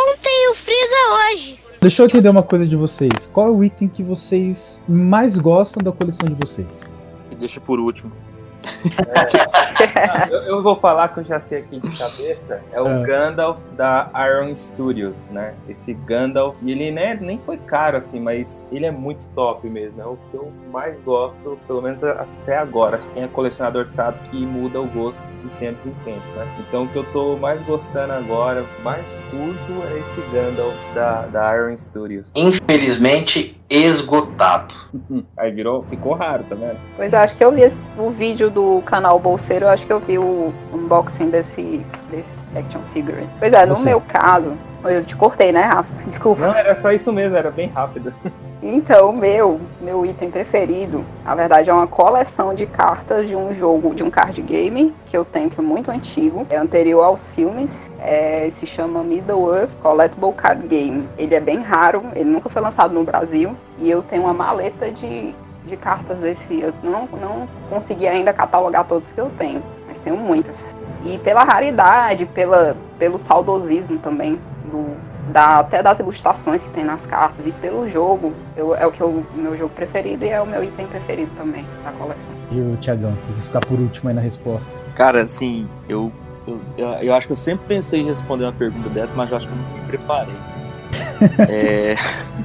[0.09, 0.95] ontem e o Freeza
[1.29, 1.59] hoje.
[1.79, 3.27] Deixa eu entender uma coisa de vocês.
[3.31, 6.67] Qual é o item que vocês mais gostam da coleção de vocês?
[7.41, 8.11] Deixa por último.
[9.09, 12.61] É, eu, eu, vou falar que eu já sei aqui de cabeça.
[12.71, 13.03] É o é.
[13.03, 15.55] Gandalf da Iron Studios, né?
[15.67, 19.99] Esse Gandalf, e ele né, nem foi caro assim, mas ele é muito top mesmo.
[20.01, 22.97] É o que eu mais gosto, pelo menos até agora.
[22.97, 26.47] Acho que quem é colecionador sabe que muda o gosto de tempos em tempos, né?
[26.59, 31.57] Então o que eu tô mais gostando agora, mais curto, é esse Gandalf da, da
[31.57, 32.31] Iron Studios.
[32.35, 34.75] Infelizmente, esgotado.
[35.37, 36.77] Aí virou, ficou raro, tá vendo?
[36.97, 37.61] Pois é, acho que eu vi
[37.97, 43.27] o vídeo do canal Bolseiro, acho que eu vi o unboxing desse, desse action figure.
[43.39, 43.85] Pois é, no Você.
[43.85, 45.93] meu caso, eu te cortei, né, Rafa?
[46.05, 46.47] Desculpa.
[46.47, 48.13] Não, era só isso mesmo, era bem rápido.
[48.63, 53.95] Então, meu, meu item preferido, na verdade, é uma coleção de cartas de um jogo,
[53.95, 57.89] de um card game que eu tenho, que é muito antigo, é anterior aos filmes,
[57.99, 61.09] é, se chama Middle Earth Collectible Card Game.
[61.17, 64.91] Ele é bem raro, ele nunca foi lançado no Brasil, e eu tenho uma maleta
[64.91, 65.33] de,
[65.65, 66.61] de cartas desse.
[66.61, 70.75] Eu não, não consegui ainda catalogar todos que eu tenho, mas tenho muitas.
[71.03, 74.95] E pela raridade, pela, pelo saudosismo também do,
[75.31, 79.01] da, até das ilustrações que tem nas cartas e pelo jogo, eu, é o que
[79.01, 82.31] eu, meu jogo preferido e é o meu item preferido também da coleção.
[82.51, 84.67] E o Tiagão, que ficar por último aí na resposta.
[84.95, 86.11] Cara, assim, eu,
[86.77, 89.47] eu, eu, acho que eu sempre pensei em responder uma pergunta dessa, mas eu acho
[89.47, 90.35] que eu não me preparei.
[91.49, 91.95] É...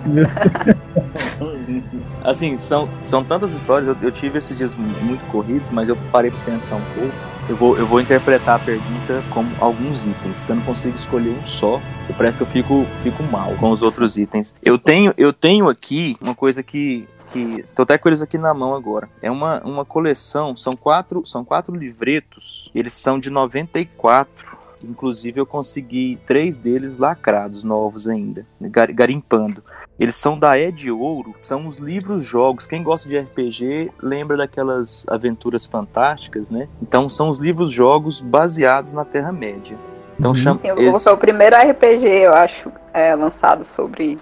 [2.25, 6.31] assim, são, são tantas histórias, eu, eu tive esses dias muito corridos, mas eu parei
[6.31, 7.37] para pensar um pouco.
[7.49, 11.31] Eu vou, eu vou interpretar a pergunta como alguns itens, porque eu não consigo escolher
[11.31, 11.81] um só.
[12.09, 14.53] Eu parece que eu fico, fico mal com os outros itens.
[14.61, 18.55] Eu tenho, eu tenho aqui uma coisa que que tô até com eles aqui na
[18.55, 19.09] mão agora.
[19.21, 24.56] É uma, uma coleção, são quatro, são quatro livretos, eles são de 94.
[24.83, 29.63] Inclusive eu consegui três deles lacrados, novos ainda, garimpando.
[29.99, 32.67] Eles são da Ed Ouro, são os livros jogos.
[32.67, 36.69] Quem gosta de RPG lembra daquelas aventuras fantásticas, né?
[36.83, 39.77] Então são os livros jogos baseados na Terra-média.
[40.19, 40.35] Então, uhum.
[40.35, 41.03] chama, Sim, eles...
[41.03, 44.19] foi o primeiro RPG, eu acho, é, lançado sobre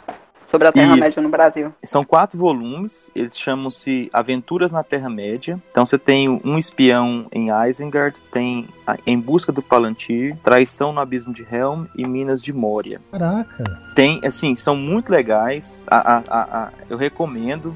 [0.46, 1.72] sobre a Terra-média no Brasil.
[1.82, 5.60] São quatro volumes, eles chamam-se Aventuras na Terra-média.
[5.70, 8.68] Então você tem um espião em Isengard, tem
[9.06, 13.00] Em Busca do Palantir, Traição no Abismo de Helm e Minas de Moria.
[13.10, 13.80] Caraca!
[13.94, 15.84] Tem, assim, são muito legais.
[15.86, 17.74] A, a, a, eu recomendo.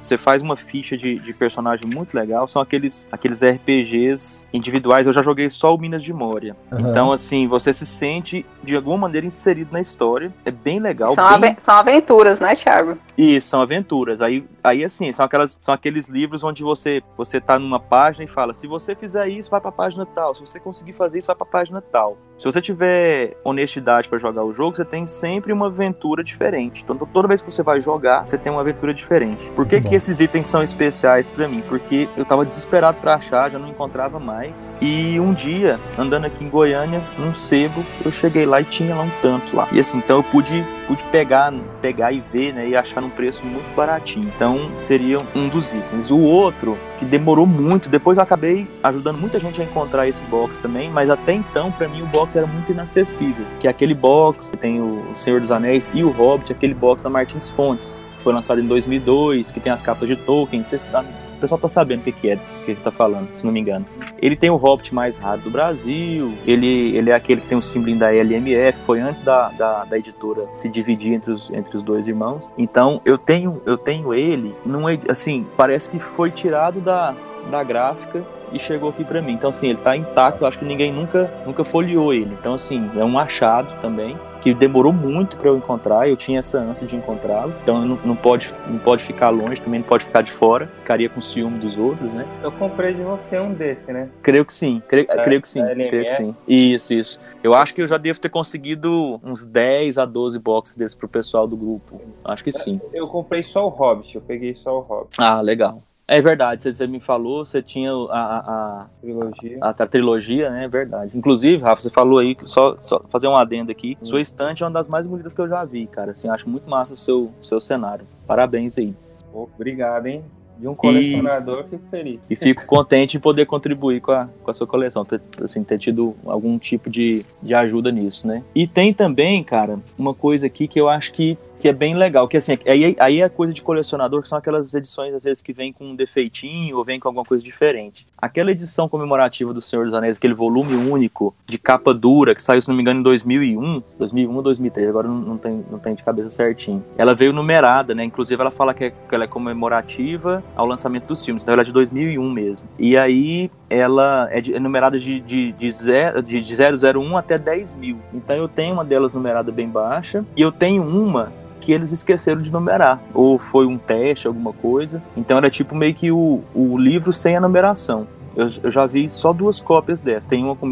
[0.00, 2.46] você faz uma ficha de, de personagem muito legal.
[2.46, 5.06] São aqueles, aqueles RPGs individuais.
[5.06, 6.54] Eu já joguei só o Minas de Moria.
[6.70, 6.90] Uhum.
[6.90, 10.32] Então, assim, você se sente de alguma maneira inserido na história.
[10.44, 11.14] É bem legal.
[11.14, 11.56] São, bem...
[11.58, 12.98] são aventuras, né, Thiago?
[13.16, 14.20] E são aventuras.
[14.20, 18.28] Aí, aí assim, são, aquelas, são aqueles livros onde você você tá numa página e
[18.28, 20.34] fala: se você fizer isso, vai pra página tal.
[20.34, 22.18] Se você conseguir fazer isso, vai pra página tal.
[22.36, 26.82] Se você tiver honestidade para jogar o jogo, você tem sempre uma aventura diferente.
[26.82, 29.50] Então, toda vez que você vai jogar, você tem uma aventura diferente.
[29.52, 31.62] Por que, que esses itens são especiais para mim?
[31.68, 34.76] Porque eu tava desesperado para achar, já não encontrava mais.
[34.80, 39.02] E um dia, andando aqui em Goiânia, num sebo, eu cheguei lá e tinha lá
[39.02, 39.68] um tanto lá.
[39.70, 42.68] E assim, então eu pude, pude pegar, pegar e ver, né?
[42.68, 44.30] E achar num preço muito baratinho.
[44.34, 46.10] Então, seria um dos itens.
[46.10, 50.58] O outro, que demorou muito, depois eu acabei ajudando muita gente a encontrar esse box
[50.58, 53.46] também, mas até então, para mim, o box era muito inacessível.
[53.60, 57.04] Que é aquele box que tem o Senhor dos Anéis e o Hobbit, aquele box
[57.04, 60.64] da Martins Fontes foi lançado em 2002, que tem as capas de Tolkien.
[60.66, 63.28] Se tá, o pessoal tá sabendo o que, que é, o que ele tá falando,
[63.36, 63.84] se não me engano.
[64.20, 67.62] Ele tem o Hobbit mais raro do Brasil, ele, ele é aquele que tem o
[67.62, 71.82] símbolo da LMF, foi antes da, da, da, editora se dividir entre os, entre os
[71.82, 72.50] dois irmãos.
[72.56, 77.14] Então eu tenho, eu tenho ele, num, assim, parece que foi tirado da,
[77.50, 79.32] da gráfica e chegou aqui para mim.
[79.32, 82.34] Então, assim, ele tá intacto, acho que ninguém nunca, nunca folheou ele.
[82.40, 86.58] Então, assim, é um achado também, que demorou muito para eu encontrar, eu tinha essa
[86.58, 87.52] ânsia de encontrá-lo.
[87.62, 91.08] Então, não, não, pode, não pode ficar longe, também não pode ficar de fora, ficaria
[91.08, 92.26] com ciúme dos outros, né?
[92.42, 94.08] Eu comprei de você um desse, né?
[94.22, 96.36] Creio que sim, creio, é, creio que sim, creio que sim.
[96.46, 97.20] Isso, isso.
[97.42, 101.08] Eu acho que eu já devo ter conseguido uns 10 a 12 boxes desses pro
[101.08, 102.00] pessoal do grupo.
[102.24, 102.80] Acho que sim.
[102.92, 105.16] Eu comprei só o Hobbit, eu peguei só o Hobbit.
[105.18, 105.80] Ah, legal.
[106.06, 109.58] É verdade, você, me falou, você tinha a, a, a trilogia.
[109.60, 110.64] A, a, trilogia, né?
[110.64, 111.16] É verdade.
[111.16, 113.96] Inclusive, Rafa, você falou aí, só, só fazer um adendo aqui.
[114.02, 114.04] Hum.
[114.04, 116.10] Sua estante é uma das mais bonitas que eu já vi, cara.
[116.10, 118.06] Assim, acho muito massa o seu, seu cenário.
[118.26, 118.94] Parabéns aí.
[119.32, 120.22] obrigado, hein?
[120.58, 122.20] De um colecionador, e, fico feliz.
[122.30, 125.78] E fico contente em poder contribuir com a, com a sua coleção, ter, assim, ter
[125.78, 128.42] tido algum tipo de, de ajuda nisso, né?
[128.54, 132.28] E tem também, cara, uma coisa aqui que eu acho que que é bem legal,
[132.28, 135.52] que assim, aí, aí é coisa de colecionador, que são aquelas edições, às vezes, que
[135.52, 138.06] vem com um defeitinho ou vem com alguma coisa diferente.
[138.18, 142.60] Aquela edição comemorativa do Senhor dos Anéis, aquele volume único, de capa dura, que saiu,
[142.60, 145.94] se não me engano, em 2001, 2001 ou 2003, agora não, não, tem, não tem
[145.94, 146.84] de cabeça certinho.
[146.96, 151.06] Ela veio numerada, né, inclusive ela fala que, é, que ela é comemorativa ao lançamento
[151.06, 152.68] dos filmes, então ela é de 2001 mesmo.
[152.78, 157.38] E aí, ela é, de, é numerada de, de, de, zero, de, de 001 até
[157.38, 157.98] 10 mil.
[158.12, 162.42] Então eu tenho uma delas numerada bem baixa, e eu tenho uma que eles esqueceram
[162.42, 163.00] de numerar.
[163.14, 165.02] Ou foi um teste, alguma coisa.
[165.16, 168.06] Então era tipo meio que o, o livro sem a numeração.
[168.36, 170.28] Eu, eu, já vi só duas cópias dessa.
[170.28, 170.66] Tem uma com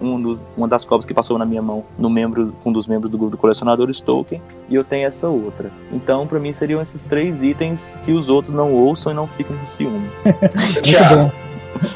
[0.00, 3.10] um do, uma das cópias que passou na minha mão no membro, um dos membros
[3.10, 5.70] do grupo de colecionadores Tolkien, e eu tenho essa outra.
[5.92, 9.56] Então, para mim, seriam esses três itens que os outros não ouçam e não fiquem
[9.56, 10.10] com ciúme.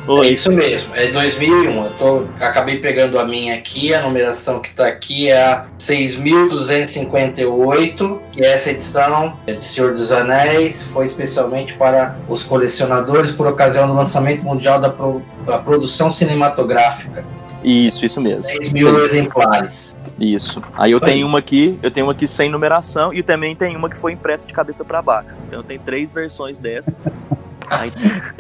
[0.09, 1.85] Tiago, é isso mesmo, é 2001.
[1.85, 8.19] Eu tô, acabei pegando a minha aqui, a numeração que tá aqui é a 6.258,
[8.37, 13.87] e essa edição é de Senhor dos Anéis foi especialmente para os colecionadores por ocasião
[13.87, 17.25] do lançamento mundial da, pro, da produção cinematográfica.
[17.63, 18.43] Isso, isso mesmo.
[18.43, 19.95] 10 mil exemplares.
[20.19, 20.61] Isso.
[20.77, 23.91] Aí eu tenho uma aqui, eu tenho uma aqui sem numeração e também tem uma
[23.91, 25.37] que foi impressa de cabeça para baixo.
[25.47, 26.99] Então tem três versões dessa.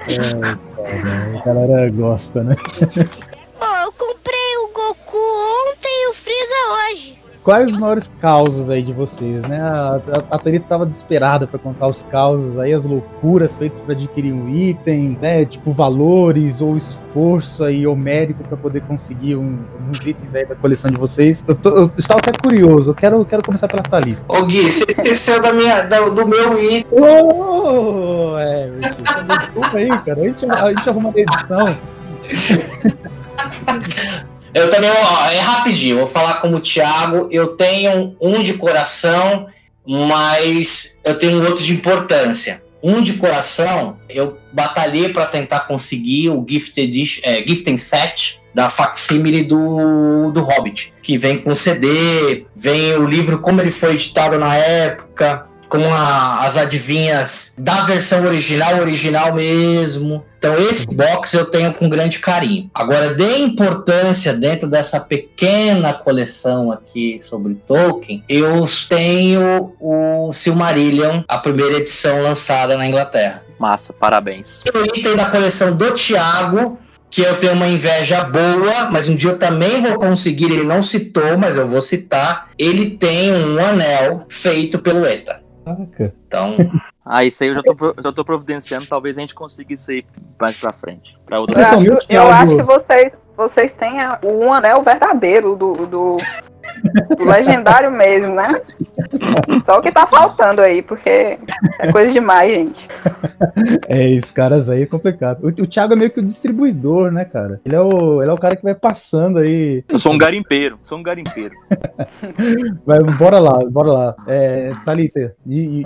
[0.08, 2.56] É, a galera gosta, né?
[3.60, 6.54] Oh, eu comprei o Goku ontem e o Freeza
[6.92, 7.17] hoje
[7.48, 9.58] quais os maiores causos aí de vocês, né?
[9.58, 13.94] A, a, a Thalita tava desesperada para contar os causos aí, as loucuras feitas para
[13.94, 15.46] adquirir um item, né?
[15.46, 20.56] Tipo valores ou esforço aí ou mérito para poder conseguir um, um item aí da
[20.56, 21.38] coleção de vocês.
[21.48, 24.20] Eu, tô, eu, estava até curioso, eu quero, quero começar pela Thalita.
[24.28, 26.84] Ô Gui, você esqueceu da minha, da, do meu item.
[26.90, 28.68] Oh, é,
[29.38, 30.20] desculpa aí, cara.
[30.20, 31.78] A gente, a gente arruma a edição.
[34.54, 37.28] Eu também, ó, é rapidinho, vou falar como o Thiago.
[37.30, 39.46] Eu tenho um de coração,
[39.86, 42.62] mas eu tenho outro de importância.
[42.82, 49.42] Um de coração, eu batalhei para tentar conseguir o Gift Edition, é, Set da facsimile
[49.42, 54.56] do, do Hobbit, que vem com CD, vem o livro como ele foi editado na
[54.56, 60.24] época, com a, as adivinhas da versão original, original mesmo.
[60.38, 62.70] Então, esse box eu tenho com grande carinho.
[62.72, 71.38] Agora, de importância dentro dessa pequena coleção aqui sobre Tolkien, eu tenho o Silmarillion, a
[71.38, 73.42] primeira edição lançada na Inglaterra.
[73.58, 74.62] Massa, parabéns.
[74.72, 76.78] O item da coleção do Thiago,
[77.10, 80.44] que eu tenho uma inveja boa, mas um dia eu também vou conseguir.
[80.44, 82.48] Ele não citou, mas eu vou citar.
[82.56, 85.47] Ele tem um anel feito pelo ETA.
[85.68, 86.14] Caraca.
[86.26, 86.56] Então.
[87.10, 90.04] Ah, isso aí eu já tô, já tô providenciando, talvez a gente consiga isso aí
[90.38, 91.18] mais pra frente.
[91.24, 96.16] Pra outras eu, acho, eu acho que vocês, vocês têm um anel verdadeiro do, do,
[97.18, 98.60] O legendário mesmo, né?
[99.64, 101.38] Só o que tá faltando aí, porque
[101.78, 102.88] é coisa demais, gente.
[103.88, 105.44] É, esses caras aí é complicado.
[105.44, 107.60] O, o Thiago é meio que o distribuidor, né, cara?
[107.64, 109.84] Ele é o, ele é o cara que vai passando aí.
[109.88, 111.54] Eu sou um garimpeiro, sou um garimpeiro.
[112.84, 114.16] Vai, bora lá, bora lá.
[114.26, 115.84] É, Thalita, e, e, e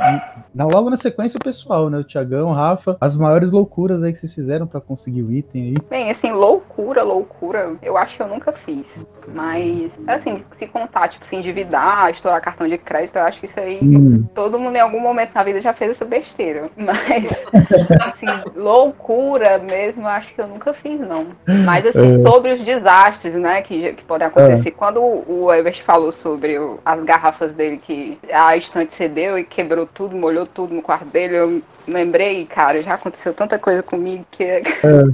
[0.55, 1.99] na- logo na sequência o pessoal, né?
[1.99, 5.63] O Thiagão, o Rafa, as maiores loucuras aí que vocês fizeram pra conseguir o item
[5.63, 5.75] aí.
[5.91, 8.87] Bem, assim, loucura, loucura, eu acho que eu nunca fiz.
[9.35, 13.59] Mas, assim, se contar, tipo, se endividar, estourar cartão de crédito, eu acho que isso
[13.61, 16.69] aí Hum, todo mundo em algum momento na vida já fez essa besteira.
[16.77, 17.25] Mas,
[18.05, 21.27] assim, loucura mesmo, eu acho que eu nunca fiz, não.
[21.47, 24.71] Mas, assim, sobre os desastres, né, que, que podem acontecer.
[24.73, 29.87] Quando o Ebert falou sobre o- as garrafas dele, que a estante cedeu e quebrou
[29.87, 34.45] tudo, molhou tudo no quarto dele, eu lembrei, cara, já aconteceu tanta coisa comigo que
[34.45, 34.63] é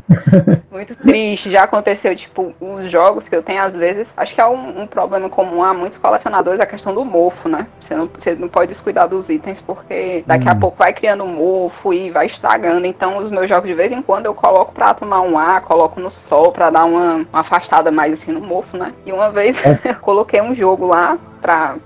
[0.70, 1.50] muito triste.
[1.50, 4.86] Já aconteceu, tipo, os jogos que eu tenho, às vezes, acho que é um, um
[4.86, 7.66] problema comum a muitos colecionadores, a questão do mofo, né?
[7.80, 10.60] Você não, você não pode descuidar dos itens, porque daqui a Hum.
[10.60, 12.86] pouco vai criando mofo e vai estragando.
[12.86, 16.00] Então, os meus jogos, de vez em quando, eu coloco pra tomar um ar, coloco
[16.00, 18.92] no sol pra dar uma, uma afastada mais, assim, no mofo, né?
[19.06, 21.76] E uma vez, eu coloquei um jogo lá, pra,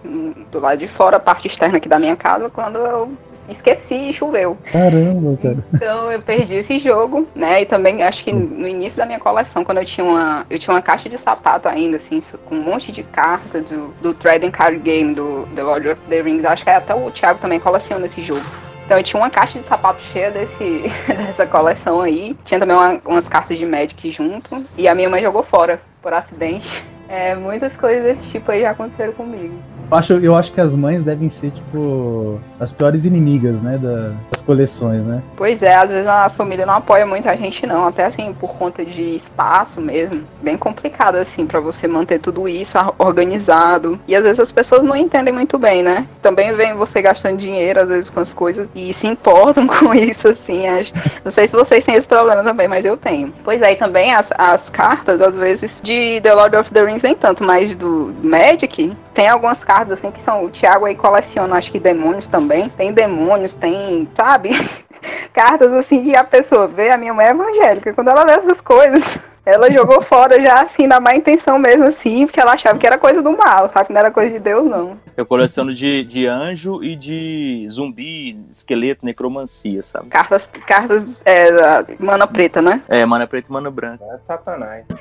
[0.51, 3.13] do lado de fora, a parte externa aqui da minha casa, quando eu
[3.49, 4.57] esqueci e choveu.
[4.71, 5.59] caramba, cara.
[5.75, 7.63] Então eu perdi esse jogo, né?
[7.63, 10.47] E também acho que no início da minha coleção, quando eu tinha uma.
[10.51, 14.15] Eu tinha uma caixa de sapato ainda, assim, com um monte de cartas do, do
[14.15, 16.45] Trading Card Game, do The Lord of the Rings.
[16.45, 18.45] Acho que até o Thiago também coleciona esse jogo.
[18.85, 22.37] Então eu tinha uma caixa de sapato cheia desse, dessa coleção aí.
[22.45, 24.65] Tinha também uma- umas cartas de Magic junto.
[24.77, 26.85] E a minha mãe jogou fora, por acidente.
[27.09, 29.55] É, muitas coisas desse tipo aí já aconteceram comigo.
[29.93, 34.41] Acho, eu acho que as mães devem ser, tipo, as piores inimigas, né, da- das
[34.43, 35.23] coleções, né?
[35.37, 38.55] Pois é, às vezes a família não apoia muito a gente não, até assim por
[38.55, 43.99] conta de espaço mesmo, bem complicado assim pra você manter tudo isso organizado.
[44.09, 46.07] E às vezes as pessoas não entendem muito bem, né?
[46.21, 50.29] Também vem você gastando dinheiro às vezes com as coisas e se importam com isso
[50.29, 50.67] assim.
[50.69, 50.93] acho-
[51.25, 53.33] Não sei se vocês têm esse problema também, mas eu tenho.
[53.45, 57.03] Pois é, e também as, as cartas às vezes de The Lord of the Rings
[57.03, 61.57] nem tanto, mas do Magic tem algumas cartas assim que são o Thiago aí coleciona,
[61.57, 62.69] acho que demônios também.
[62.69, 64.51] Tem demônios, tem, sabe?
[65.33, 68.61] cartas assim que a pessoa vê, a minha mãe é evangélica, quando ela vê essas
[68.61, 72.87] coisas, ela jogou fora já assim, na má intenção mesmo assim, porque ela achava que
[72.87, 73.87] era coisa do mal, sabe?
[73.87, 74.97] Que não era coisa de Deus, não.
[75.17, 80.09] Eu coleciono de, de anjo e de zumbi, esqueleto, necromancia, sabe?
[80.09, 82.83] Cartas, cartas é, mana preta, né?
[82.89, 84.05] É, mana preta e mana branca.
[84.13, 84.85] É satanás.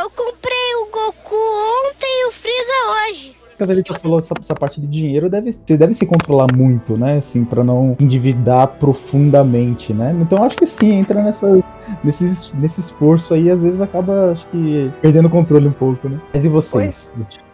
[0.00, 3.36] Eu comprei o Goku ontem e o Freeza hoje.
[3.60, 7.18] A Thalita falou essa, essa parte de dinheiro, deve, você deve se controlar muito, né,
[7.18, 10.16] assim, pra não endividar profundamente, né?
[10.18, 11.62] Então acho que sim, entra nessa,
[12.02, 12.24] nesse,
[12.54, 16.18] nesse esforço aí, às vezes acaba, acho que, perdendo o controle um pouco, né?
[16.32, 16.96] Mas e vocês?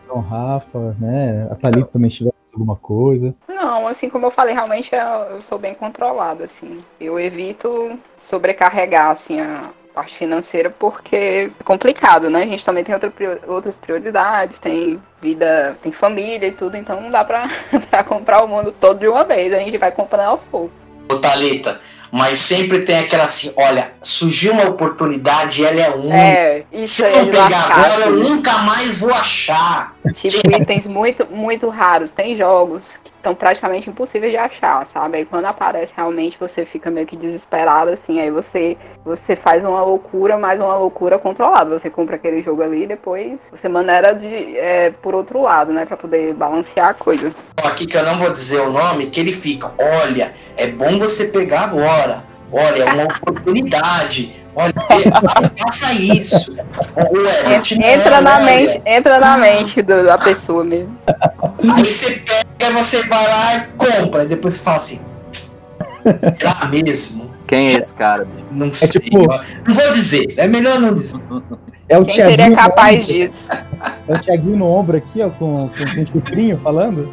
[0.09, 1.49] O Rafa, né?
[1.51, 3.34] A Thalita também tiver alguma coisa.
[3.49, 6.78] Não, assim como eu falei, realmente eu, eu sou bem controlado, assim.
[7.01, 12.42] Eu evito sobrecarregar, assim, a parte financeira porque é complicado, né?
[12.42, 13.11] A gente também tem outra
[13.47, 17.49] outras prioridades, tem vida, tem família e tudo, então não dá pra,
[17.88, 20.76] pra comprar o mundo todo de uma vez, a gente vai comprando aos poucos.
[21.09, 21.80] Ô, Thalita,
[22.12, 26.16] mas sempre tem aquela assim, olha, surgiu uma oportunidade, ela é única.
[26.16, 29.97] É, isso Se eu não pegar lascar, agora, eu nunca mais vou achar.
[30.14, 32.11] Tipo, itens muito, muito raros.
[32.11, 35.18] Tem jogos que estão praticamente impossíveis de achar, sabe?
[35.18, 38.20] Aí quando aparece, realmente você fica meio que desesperado, assim.
[38.20, 41.77] Aí você, você faz uma loucura, mas uma loucura controlada.
[41.77, 45.85] Você compra aquele jogo ali e depois você maneira de, é, por outro lado, né?
[45.85, 47.35] Pra poder balancear a coisa.
[47.57, 51.24] Aqui que eu não vou dizer o nome, que ele fica, olha, é bom você
[51.24, 52.22] pegar agora.
[52.53, 54.45] Olha, é uma oportunidade.
[54.57, 54.72] Olha,
[55.59, 56.57] faça isso.
[56.96, 60.96] Não, Entra na mente, entra na mente do- da pessoa mesmo.
[61.76, 62.22] Aí você
[62.57, 64.24] pega, você vai lá e compra.
[64.24, 65.00] E depois você fala assim.
[66.38, 67.30] Será mesmo?
[67.46, 68.46] Quem é esse cara, bicho?
[68.50, 68.88] Não sei.
[68.88, 70.34] tipo- Não vou dizer.
[70.36, 71.18] É melhor não dizer.
[71.88, 73.48] É o Quem seria Thiaguinho no capaz ombro, disso?
[74.09, 77.12] É o Thiaguinho no ombro aqui, ó, com, com, com o chifrinho falando.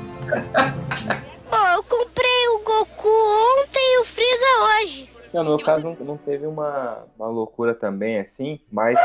[1.50, 3.10] Pô, eu comprei o Goku
[3.60, 4.46] ontem e o Freeza
[4.82, 5.10] hoje.
[5.34, 9.00] Não, no meu caso não, não teve uma, uma loucura também, assim, mas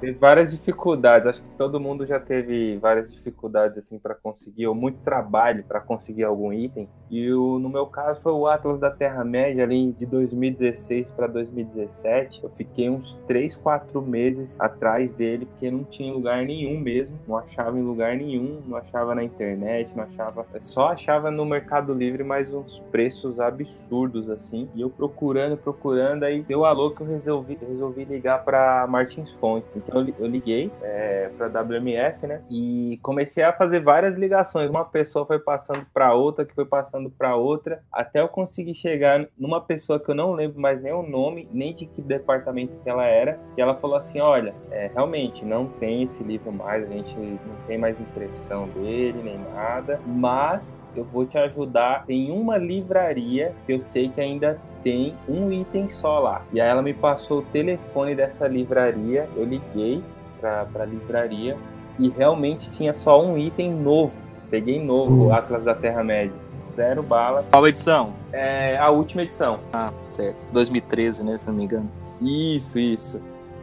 [0.00, 1.26] teve várias dificuldades.
[1.26, 5.80] Acho que todo mundo já teve várias dificuldades, assim, para conseguir, ou muito trabalho para
[5.80, 6.88] conseguir algum item.
[7.10, 12.42] E o, no meu caso foi o Atlas da Terra-média, ali de 2016 para 2017.
[12.42, 17.18] Eu fiquei uns 3, 4 meses atrás dele, porque não tinha lugar nenhum mesmo.
[17.28, 20.46] Não achava em lugar nenhum, não achava na internet, não achava.
[20.60, 24.68] Só achava no Mercado Livre, mas uns preços absurdos, assim.
[24.74, 29.66] E eu procurando, procurando, aí deu alô que eu resolvi, resolvi ligar para Martins Fonte,
[30.02, 32.40] li- eu liguei é, para WMF, né?
[32.50, 34.70] E comecei a fazer várias ligações.
[34.70, 39.26] Uma pessoa foi passando para outra, que foi passando para outra, até eu conseguir chegar
[39.38, 42.88] numa pessoa que eu não lembro mais nem o nome, nem de que departamento que
[42.88, 43.38] ela era.
[43.56, 47.56] E ela falou assim: Olha, é, realmente não tem esse livro mais, a gente não
[47.66, 52.04] tem mais impressão dele, nem nada, mas eu vou te ajudar.
[52.06, 56.42] Tem uma livraria que eu sei que ainda tem um item só lá.
[56.52, 60.02] E aí ela me passou o telefone dessa livraria, eu liguei
[60.40, 61.56] pra, pra livraria
[61.98, 64.12] e realmente tinha só um item novo.
[64.50, 66.34] Peguei novo, o Atlas da Terra-média.
[66.72, 67.44] Zero bala.
[67.50, 68.12] Qual edição?
[68.32, 69.60] É a última edição.
[69.72, 70.48] Ah, certo.
[70.52, 71.90] 2013, né, se não me engano.
[72.20, 73.20] Isso, isso.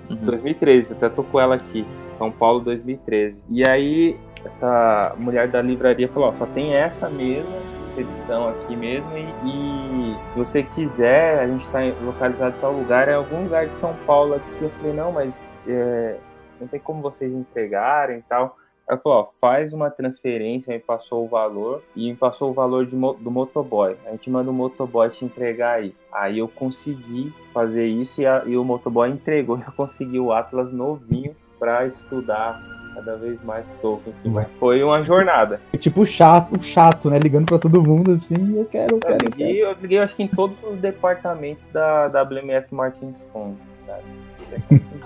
[0.09, 0.17] Uhum.
[0.17, 1.85] 2013, até tocou ela aqui.
[2.17, 3.41] São Paulo 2013.
[3.49, 7.51] E aí, essa mulher da livraria falou: ó, só tem essa mesmo,
[7.97, 9.11] essa edição aqui mesmo.
[9.17, 13.67] E, e se você quiser, a gente está localizado em tal lugar, é algum lugar
[13.67, 14.61] de São Paulo aqui.
[14.61, 16.17] Eu falei: não, mas é,
[16.59, 18.57] não tem como vocês entregarem e tal.
[18.89, 22.85] Ela falou, ó, faz uma transferência, me passou o valor e me passou o valor
[22.85, 23.97] de do motoboy.
[24.05, 25.93] A gente manda o motoboy te entregar aí.
[26.09, 29.57] Aí eu consegui fazer isso e, a- e o motoboy entregou.
[29.65, 32.61] Eu consegui o Atlas novinho para estudar
[32.97, 34.15] cada vez mais Tolkien.
[34.17, 34.29] aqui.
[34.29, 35.61] Mas foi uma jornada.
[35.71, 37.19] É tipo chato, chato, né?
[37.19, 39.13] Ligando pra todo mundo assim, eu quero, eu quero.
[39.13, 39.25] eu quero.
[39.25, 44.01] liguei, eu liguei acho que em todos os departamentos da WMF Martins Fontes, cara.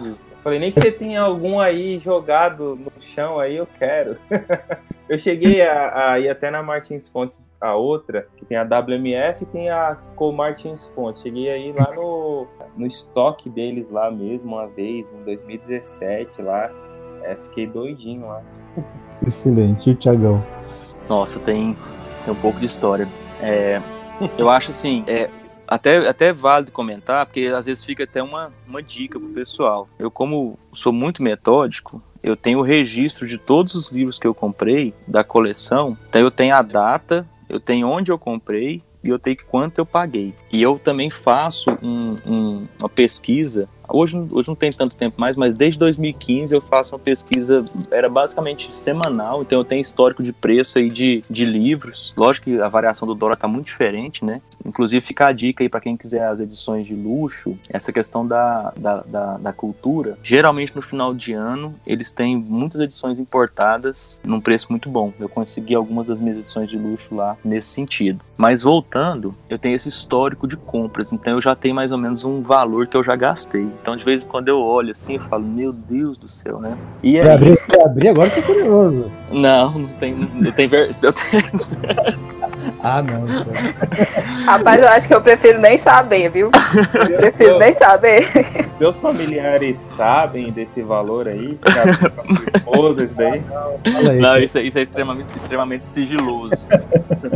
[0.05, 4.17] Eu falei, nem que você tenha algum aí jogado no chão aí, eu quero.
[5.09, 9.43] eu cheguei a, a ir até na Martins Fontes, a outra, que tem a WMF
[9.43, 11.21] e tem a ficou Martins Fontes.
[11.21, 16.71] Cheguei aí lá no, no estoque deles lá mesmo, uma vez, em 2017 lá.
[17.23, 18.41] É, fiquei doidinho lá.
[19.25, 20.43] Excelente, e o Thiagão?
[21.07, 21.75] Nossa, tem,
[22.25, 23.07] tem um pouco de história.
[23.39, 23.81] É,
[24.37, 25.29] eu acho assim, é,
[25.67, 29.87] até, até válido comentar, porque às vezes fica até uma, uma dica pro pessoal.
[29.97, 34.33] Eu, como sou muito metódico, eu tenho o registro de todos os livros que eu
[34.33, 35.97] comprei da coleção.
[36.09, 39.85] Então eu tenho a data, eu tenho onde eu comprei e eu tenho quanto eu
[39.85, 40.33] paguei.
[40.51, 43.69] E eu também faço um- um- uma pesquisa.
[43.93, 48.07] Hoje, hoje não tem tanto tempo mais, mas desde 2015 eu faço uma pesquisa, era
[48.07, 52.13] basicamente semanal, então eu tenho histórico de preço aí de, de livros.
[52.15, 54.41] Lógico que a variação do dólar tá muito diferente, né?
[54.65, 58.71] Inclusive fica a dica aí para quem quiser as edições de luxo, essa questão da,
[58.79, 60.17] da, da, da cultura.
[60.23, 65.11] Geralmente no final de ano eles têm muitas edições importadas num preço muito bom.
[65.19, 68.21] Eu consegui algumas das minhas edições de luxo lá nesse sentido.
[68.37, 72.23] Mas voltando, eu tenho esse histórico de compras, então eu já tenho mais ou menos
[72.23, 73.67] um valor que eu já gastei.
[73.81, 76.77] Então de vez em quando eu olho assim e falo, meu Deus do céu, né?
[77.03, 79.11] E aí, abrir, abrir agora, eu tô curioso.
[79.31, 81.43] não, não tem, eu tenho, ver- eu tenho
[82.83, 83.25] Ah, não.
[84.45, 86.51] Rapaz, eu acho que eu prefiro nem saber, viu?
[87.09, 88.23] Eu prefiro nem saber.
[88.77, 91.57] Seus familiares sabem desse valor aí?
[92.55, 93.41] Esposa, isso daí?
[93.91, 94.19] Fala aí.
[94.19, 96.63] Não, isso, é- isso é extremamente, extremamente sigiloso.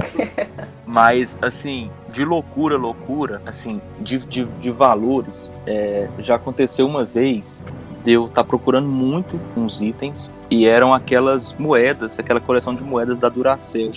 [0.86, 7.66] Mas, assim, de loucura, loucura, assim, de, de, de valores, é, já aconteceu uma vez
[8.06, 13.20] de eu estar procurando muito uns itens e eram aquelas moedas, aquela coleção de moedas
[13.20, 13.92] da Duracell,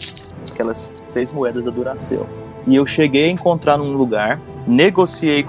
[0.50, 2.26] aquelas seis moedas da Duracell.
[2.66, 5.46] E eu cheguei a encontrar num lugar, negociei,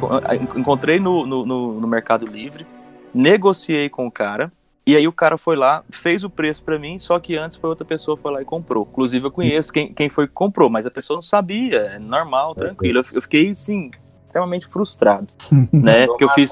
[0.55, 2.67] encontrei no, no, no, no Mercado Livre,
[3.11, 4.51] negociei com o cara,
[4.91, 7.69] e aí o cara foi lá, fez o preço pra mim, só que antes foi
[7.69, 8.87] outra pessoa foi lá e comprou.
[8.89, 12.55] Inclusive eu conheço quem, quem foi que comprou, mas a pessoa não sabia, é normal,
[12.55, 12.99] tranquilo.
[12.99, 13.91] Eu, eu fiquei assim
[14.23, 15.27] extremamente frustrado,
[15.73, 16.05] né?
[16.05, 16.51] Porque eu fiz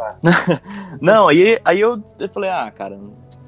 [0.99, 2.99] Não, aí aí eu, eu falei: "Ah, cara,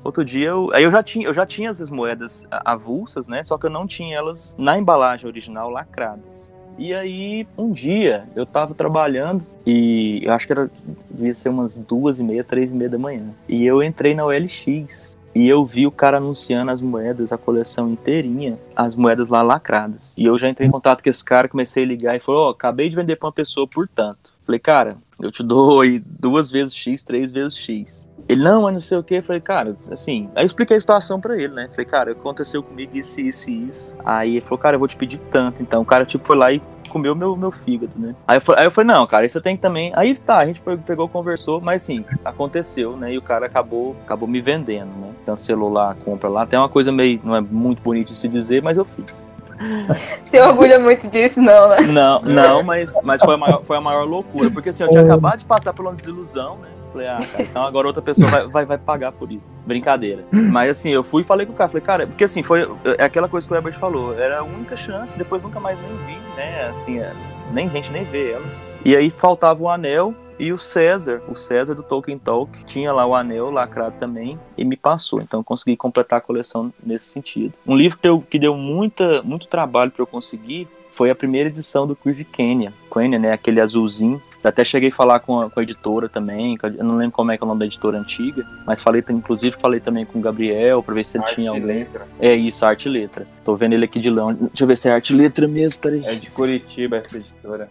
[0.04, 3.44] Outro dia eu, aí eu já tinha, eu já tinha essas moedas avulsas, né?
[3.44, 6.52] Só que eu não tinha elas na embalagem original lacradas.
[6.80, 10.72] E aí, um dia, eu tava trabalhando e eu acho que era,
[11.12, 13.36] devia ser umas duas e meia, três e meia da manhã.
[13.50, 17.90] E eu entrei na OLX e eu vi o cara anunciando as moedas, a coleção
[17.90, 20.14] inteirinha, as moedas lá lacradas.
[20.18, 22.52] E eu já entrei em contato com esse cara, comecei a ligar e falou, ó,
[22.52, 24.34] acabei de vender pra uma pessoa por tanto.
[24.46, 28.09] Falei, cara, eu te dou aí duas vezes X, três vezes X.
[28.30, 29.24] Ele, não, mas não sei o que.
[29.24, 30.30] Falei, cara, assim.
[30.36, 31.68] Aí eu expliquei a situação pra ele, né?
[31.72, 33.96] Falei, cara, aconteceu comigo isso, isso e isso.
[34.06, 35.64] Aí ele falou, cara, eu vou te pedir tanto.
[35.64, 38.14] Então o cara, tipo, foi lá e comeu meu, meu fígado, né?
[38.28, 39.92] Aí eu, falei, aí eu falei, não, cara, isso tem que também.
[39.96, 43.14] Aí tá, a gente pegou, conversou, mas assim, aconteceu, né?
[43.14, 45.10] E o cara acabou, acabou me vendendo, né?
[45.26, 46.46] Cancelou lá a compra lá.
[46.46, 47.20] Tem uma coisa meio.
[47.24, 49.26] Não é muito bonito de se dizer, mas eu fiz.
[50.30, 51.82] Se orgulha muito disso, não, né?
[51.82, 54.50] Não, não, mas, mas foi, a maior, foi a maior loucura.
[54.50, 56.70] Porque assim, eu tinha acabado de passar por uma desilusão, né?
[56.92, 59.52] Falei, ah, cara, então agora outra pessoa vai, vai, vai pagar por isso.
[59.66, 60.26] Brincadeira.
[60.32, 63.04] Mas assim, eu fui e falei com o cara, falei, cara, porque assim, foi é
[63.04, 66.22] aquela coisa que o Herbert falou, era a única chance, depois nunca mais nem vi,
[66.36, 66.70] né?
[66.70, 67.14] Assim, é,
[67.54, 68.62] nem gente nem vê elas.
[68.84, 73.06] E aí faltava o anel, E o César, o César do Tolkien Talk, tinha lá
[73.06, 75.22] o anel lacrado também e me passou.
[75.22, 77.54] Então eu consegui completar a coleção nesse sentido.
[77.68, 81.50] Um livro que deu, que deu muita, muito trabalho para eu conseguir foi a primeira
[81.50, 82.74] edição do Creed Kenya.
[82.92, 83.34] Kenya, né?
[83.34, 84.22] Aquele azulzinho.
[84.44, 87.38] Até cheguei a falar com a, com a editora também, eu não lembro como é
[87.38, 90.82] que é o nome da editora antiga, mas falei, inclusive falei também com o Gabriel
[90.82, 91.66] pra ver se ele Arte tinha algum.
[91.66, 92.08] letra.
[92.20, 93.28] É isso, arte e letra.
[93.44, 94.40] Tô vendo ele aqui de longe.
[94.40, 96.06] Deixa eu ver se é arte e letra mesmo, peraí.
[96.06, 97.70] É de Curitiba essa editora.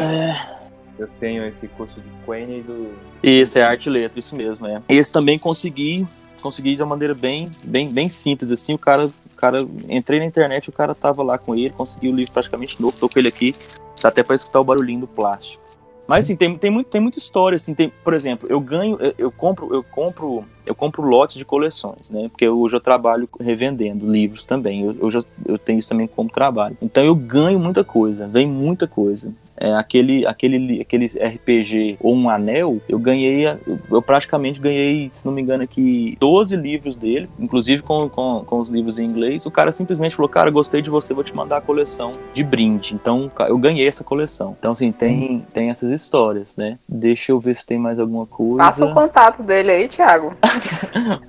[0.00, 0.58] É.
[0.98, 2.92] Eu tenho esse curso de Queen e do.
[3.22, 4.82] Esse é arte e letra, isso mesmo, é.
[4.88, 6.06] Esse também consegui,
[6.40, 10.24] consegui de uma maneira bem, bem, bem simples, assim, o cara, o cara, entrei na
[10.24, 13.28] internet, o cara tava lá com ele, consegui o livro praticamente novo, tô com ele
[13.28, 13.54] aqui,
[14.02, 15.67] dá até pra escutar o barulhinho do plástico.
[16.08, 19.14] Mas assim, tem, tem, muito, tem muita história, assim, tem, por exemplo, eu ganho, eu,
[19.18, 22.30] eu compro, eu compro, eu compro lotes de coleções, né?
[22.30, 24.84] Porque hoje eu trabalho revendendo livros também.
[24.84, 26.78] Eu, eu já eu tenho isso também como trabalho.
[26.80, 29.34] Então eu ganho muita coisa, vem muita coisa.
[29.60, 33.46] É, aquele, aquele, aquele RPG ou um anel, eu ganhei,
[33.90, 38.58] eu, praticamente ganhei, se não me engano, aqui 12 livros dele, inclusive com, com, com
[38.60, 39.46] os livros em inglês.
[39.46, 42.94] O cara simplesmente falou: Cara, gostei de você, vou te mandar a coleção de brinde.
[42.94, 44.56] Então eu ganhei essa coleção.
[44.58, 46.78] Então, assim, tem, tem essas histórias, né?
[46.88, 48.58] Deixa eu ver se tem mais alguma coisa.
[48.58, 50.34] Passa o contato dele aí, Thiago.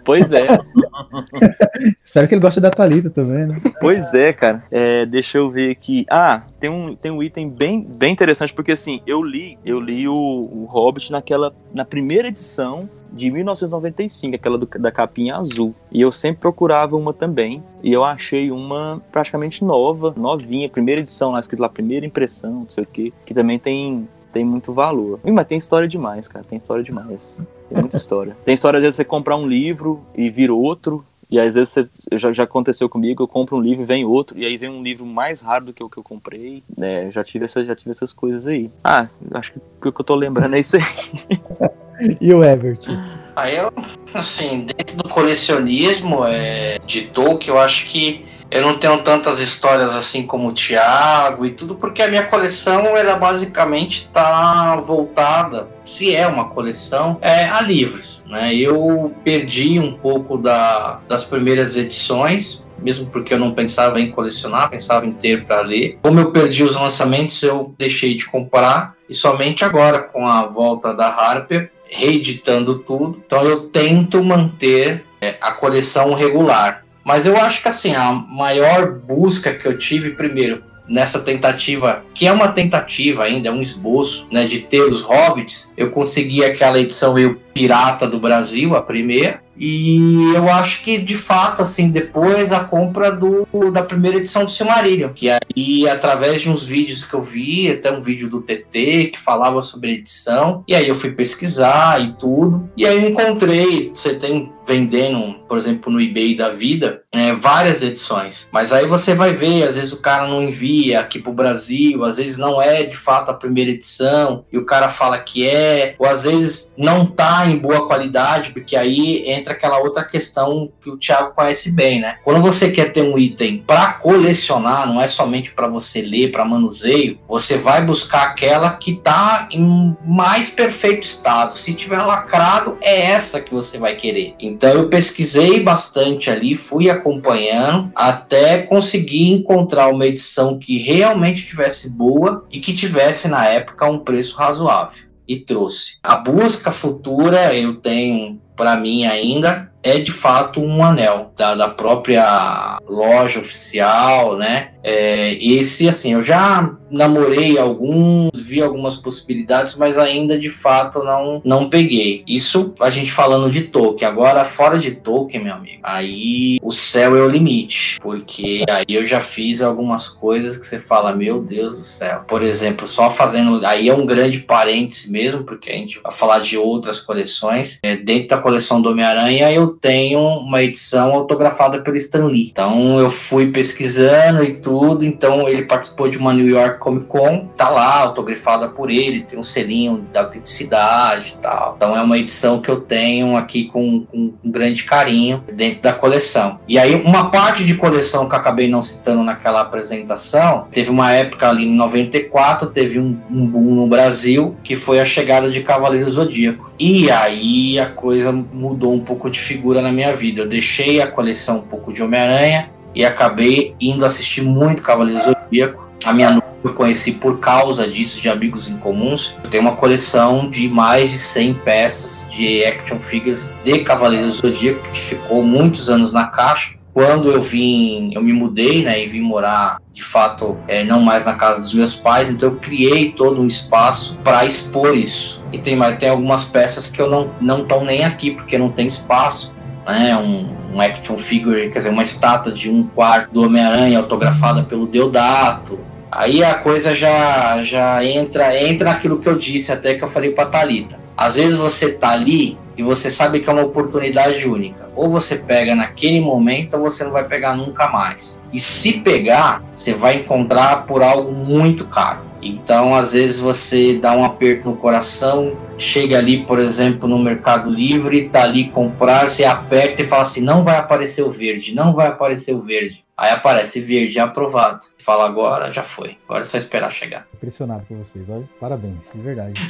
[0.04, 0.48] Pois é.
[2.04, 3.62] Espero que ele goste da Thalita também, né?
[3.80, 4.64] Pois é, cara.
[4.72, 6.06] É, deixa eu ver aqui.
[6.10, 10.08] Ah, tem um, tem um item bem, bem interessante, porque assim, eu li, eu li
[10.08, 11.54] o, o Hobbit naquela.
[11.74, 15.74] na primeira edição de 1995, aquela do- da capinha azul.
[15.92, 17.64] E eu sempre procurava uma também.
[17.82, 22.70] E eu achei uma praticamente nova, novinha, primeira edição, lá escrito lá, primeira impressão, não
[22.70, 25.20] sei o quê, que também tem, tem muito valor.
[25.26, 26.46] Ih, mas tem história demais, cara.
[26.48, 27.40] Tem história demais.
[27.70, 28.36] Tem muita história.
[28.46, 31.04] Tem história, vezes, você comprar um livro e vir outro.
[31.30, 34.38] E às vezes você, já, já aconteceu comigo, eu compro um livro e vem outro,
[34.38, 36.64] e aí vem um livro mais raro do que o que eu comprei.
[36.76, 37.12] né?
[37.12, 38.72] já, tive essa, já tive essas coisas aí.
[38.84, 40.84] Ah, acho que o que eu tô lembrando é isso aí.
[42.22, 42.88] E o Everett?
[43.36, 43.74] Aí eu,
[44.14, 49.96] assim, dentro do colecionismo é, de Tolkien, eu acho que eu não tenho tantas histórias
[49.96, 56.16] assim como o Thiago e tudo, porque a minha coleção, ela basicamente está voltada, se
[56.16, 58.24] é uma coleção, é, a livros.
[58.26, 58.56] Né?
[58.56, 64.70] Eu perdi um pouco da, das primeiras edições, mesmo porque eu não pensava em colecionar,
[64.70, 66.00] pensava em ter para ler.
[66.02, 70.94] Como eu perdi os lançamentos, eu deixei de comprar, e somente agora, com a volta
[70.94, 73.22] da Harper, reeditando tudo.
[73.26, 76.84] Então eu tento manter é, a coleção regular.
[77.04, 82.26] Mas eu acho que assim, a maior busca que eu tive primeiro nessa tentativa, que
[82.26, 86.80] é uma tentativa ainda, é um esboço, né, de ter os hobbits, eu consegui aquela
[86.80, 92.52] edição meio pirata do Brasil, a primeira, e eu acho que de fato, assim, depois
[92.52, 97.14] a compra do, da primeira edição do Silmarillion, que aí através de uns vídeos que
[97.14, 101.12] eu vi, até um vídeo do TT que falava sobre edição, e aí eu fui
[101.12, 106.50] pesquisar e tudo, e aí eu encontrei, você tem vendendo, por exemplo, no eBay da
[106.50, 108.48] vida, é, várias edições.
[108.52, 112.18] Mas aí você vai ver, às vezes o cara não envia aqui pro Brasil, às
[112.18, 116.06] vezes não é de fato a primeira edição, e o cara fala que é, ou
[116.06, 120.98] às vezes não tá em boa qualidade, porque aí entra aquela outra questão que o
[120.98, 122.18] Thiago conhece bem, né?
[122.24, 126.46] Quando você quer ter um item para colecionar, não é somente para você ler, para
[126.46, 131.58] manuseio, você vai buscar aquela que tá em mais perfeito estado.
[131.58, 134.36] Se tiver lacrado, é essa que você vai querer.
[134.40, 141.90] Então eu pesquisei bastante ali, fui acompanhando até conseguir encontrar uma edição que realmente tivesse
[141.90, 145.09] boa e que tivesse na época um preço razoável.
[145.30, 145.98] E trouxe.
[146.04, 151.70] A busca futura eu tenho para mim ainda é de fato um anel da, da
[151.70, 154.72] própria loja oficial, né?
[154.84, 161.42] É, esse, assim, eu já namorei alguns, vi algumas possibilidades, mas ainda de fato não,
[161.44, 162.24] não peguei.
[162.28, 164.10] Isso a gente falando de Tolkien.
[164.10, 168.00] Agora, fora de Tolkien, meu amigo, aí o céu é o limite.
[168.02, 172.22] Porque aí eu já fiz algumas coisas que você fala, meu Deus do céu.
[172.28, 173.66] Por exemplo, só fazendo.
[173.66, 177.78] Aí é um grande parêntese mesmo, porque a gente vai falar de outras coleções.
[177.84, 182.50] É, dentro da coleção do Homem-Aranha, eu tenho uma edição autografada pelo Stan Lee.
[182.52, 184.69] Então eu fui pesquisando e tudo.
[185.06, 189.40] Então ele participou de uma New York Comic Con, tá lá, autografada por ele, tem
[189.40, 191.74] um selinho da autenticidade e tal.
[191.76, 195.94] Então é uma edição que eu tenho aqui com, com um grande carinho dentro da
[195.94, 196.60] coleção.
[196.68, 201.12] E aí, uma parte de coleção que eu acabei não citando naquela apresentação, teve uma
[201.12, 205.62] época ali em 94, teve um, um boom no Brasil, que foi a chegada de
[205.62, 206.72] Cavaleiro Zodíaco.
[206.80, 210.42] E aí a coisa mudou um pouco de figura na minha vida.
[210.42, 215.88] Eu deixei a coleção um pouco de Homem-Aranha e acabei indo assistir muito Cavaleiro Zodíaco.
[216.06, 219.36] A minha noiva eu conheci por causa disso, de amigos em comuns.
[219.44, 224.50] Eu tenho uma coleção de mais de 100 peças de action figures de Cavaleiros do
[224.50, 226.78] Zodíaco, que ficou muitos anos na caixa.
[226.94, 231.26] Quando eu vim, eu me mudei, né, e vim morar de fato é, não mais
[231.26, 235.42] na casa dos meus pais, então eu criei todo um espaço para expor isso.
[235.54, 237.10] E tem, tem algumas peças que eu
[237.40, 239.54] não estão nem aqui porque não tem espaço,
[239.92, 244.64] né, um, um action figure, quer dizer, uma estátua de um quarto do Homem-Aranha autografada
[244.64, 245.80] pelo Deodato.
[246.12, 250.32] Aí a coisa já já entra entra naquilo que eu disse até que eu falei
[250.32, 251.00] para Talita.
[251.16, 254.90] Às vezes você tá ali e você sabe que é uma oportunidade única.
[254.96, 258.42] Ou você pega naquele momento ou você não vai pegar nunca mais.
[258.54, 262.29] E se pegar, você vai encontrar por algo muito caro.
[262.42, 267.70] Então, às vezes você dá um aperto no coração, chega ali, por exemplo, no Mercado
[267.70, 271.94] Livre, tá ali comprar, você aperta e fala assim: não vai aparecer o verde, não
[271.94, 273.04] vai aparecer o verde.
[273.18, 274.80] Aí aparece verde, aprovado.
[274.98, 276.18] Fala agora, já foi.
[276.26, 277.28] Agora é só esperar chegar.
[277.34, 278.48] Impressionado com vocês, olha.
[278.60, 279.62] Parabéns, de verdade.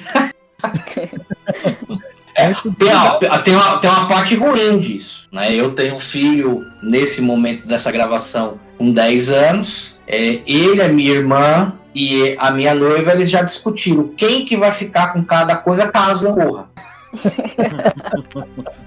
[2.35, 5.27] É, tem, uma, tem, uma, tem uma parte ruim disso.
[5.29, 5.53] Né?
[5.53, 9.99] Eu tenho um filho, nesse momento dessa gravação, com 10 anos.
[10.07, 14.71] É, ele, a minha irmã e a minha noiva, eles já discutiram quem que vai
[14.71, 16.69] ficar com cada coisa caso eu morra.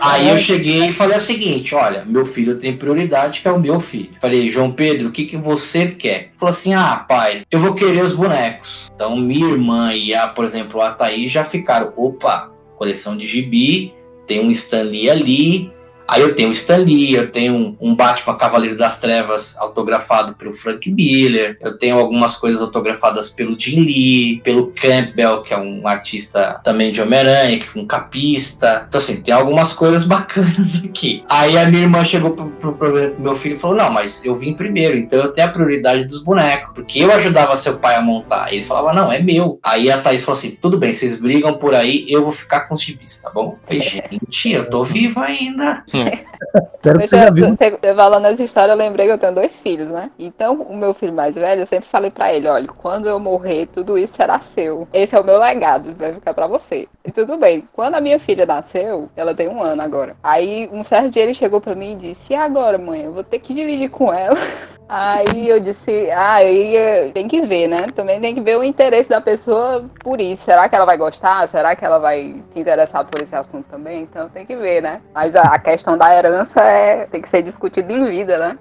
[0.00, 3.60] Aí eu cheguei e falei o seguinte: olha, meu filho tem prioridade, que é o
[3.60, 4.10] meu filho.
[4.20, 6.32] Falei, João Pedro, o que, que você quer?
[6.36, 8.90] Falou assim: ah, pai, eu vou querer os bonecos.
[8.94, 13.94] Então, minha irmã e a, por exemplo, a Thaís já ficaram: opa, coleção de gibi,
[14.26, 15.72] tem um Stanley ali,
[16.10, 20.52] Aí eu tenho o Stan Lee, eu tenho um Batman Cavaleiro das Trevas autografado pelo
[20.52, 25.86] Frank Miller, eu tenho algumas coisas autografadas pelo Jim Lee, pelo Campbell, que é um
[25.86, 28.86] artista também de Homem-Aranha, que foi um capista.
[28.88, 31.22] Então, assim, tem algumas coisas bacanas aqui.
[31.28, 34.34] Aí a minha irmã chegou pro, pro, pro meu filho e falou: Não, mas eu
[34.34, 38.02] vim primeiro, então eu tenho a prioridade dos bonecos, porque eu ajudava seu pai a
[38.02, 38.52] montar.
[38.52, 39.60] Ele falava: Não, é meu.
[39.62, 42.74] Aí a Thaís falou assim: Tudo bem, vocês brigam por aí, eu vou ficar com
[42.74, 43.56] os gibis, tá bom?
[43.62, 45.84] Eu falei, gente, eu tô vivo ainda.
[46.74, 47.56] Espero que seja vivo.
[47.94, 50.10] Falando essa história, eu lembrei que eu tenho dois filhos, né?
[50.18, 53.66] Então, o meu filho mais velho, eu sempre falei para ele: olha, quando eu morrer,
[53.66, 54.88] tudo isso será seu.
[54.92, 56.88] Esse é o meu legado, vai ficar para você.
[57.04, 57.68] E tudo bem.
[57.72, 60.16] Quando a minha filha nasceu, ela tem um ano agora.
[60.22, 63.02] Aí, um certo dia, ele chegou para mim e disse: e agora, mãe?
[63.02, 64.36] Eu vou ter que dividir com ela.
[64.92, 67.86] Aí eu disse, ah, aí tem que ver, né?
[67.94, 70.42] Também tem que ver o interesse da pessoa por isso.
[70.42, 71.48] Será que ela vai gostar?
[71.48, 74.02] Será que ela vai se interessar por esse assunto também?
[74.02, 75.00] Então tem que ver, né?
[75.14, 78.58] Mas a, questão da herança é, tem que ser discutida em vida, né?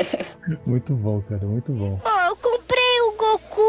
[0.64, 2.00] muito bom, cara, muito bom.
[2.02, 3.60] Oh, eu comprei o Goku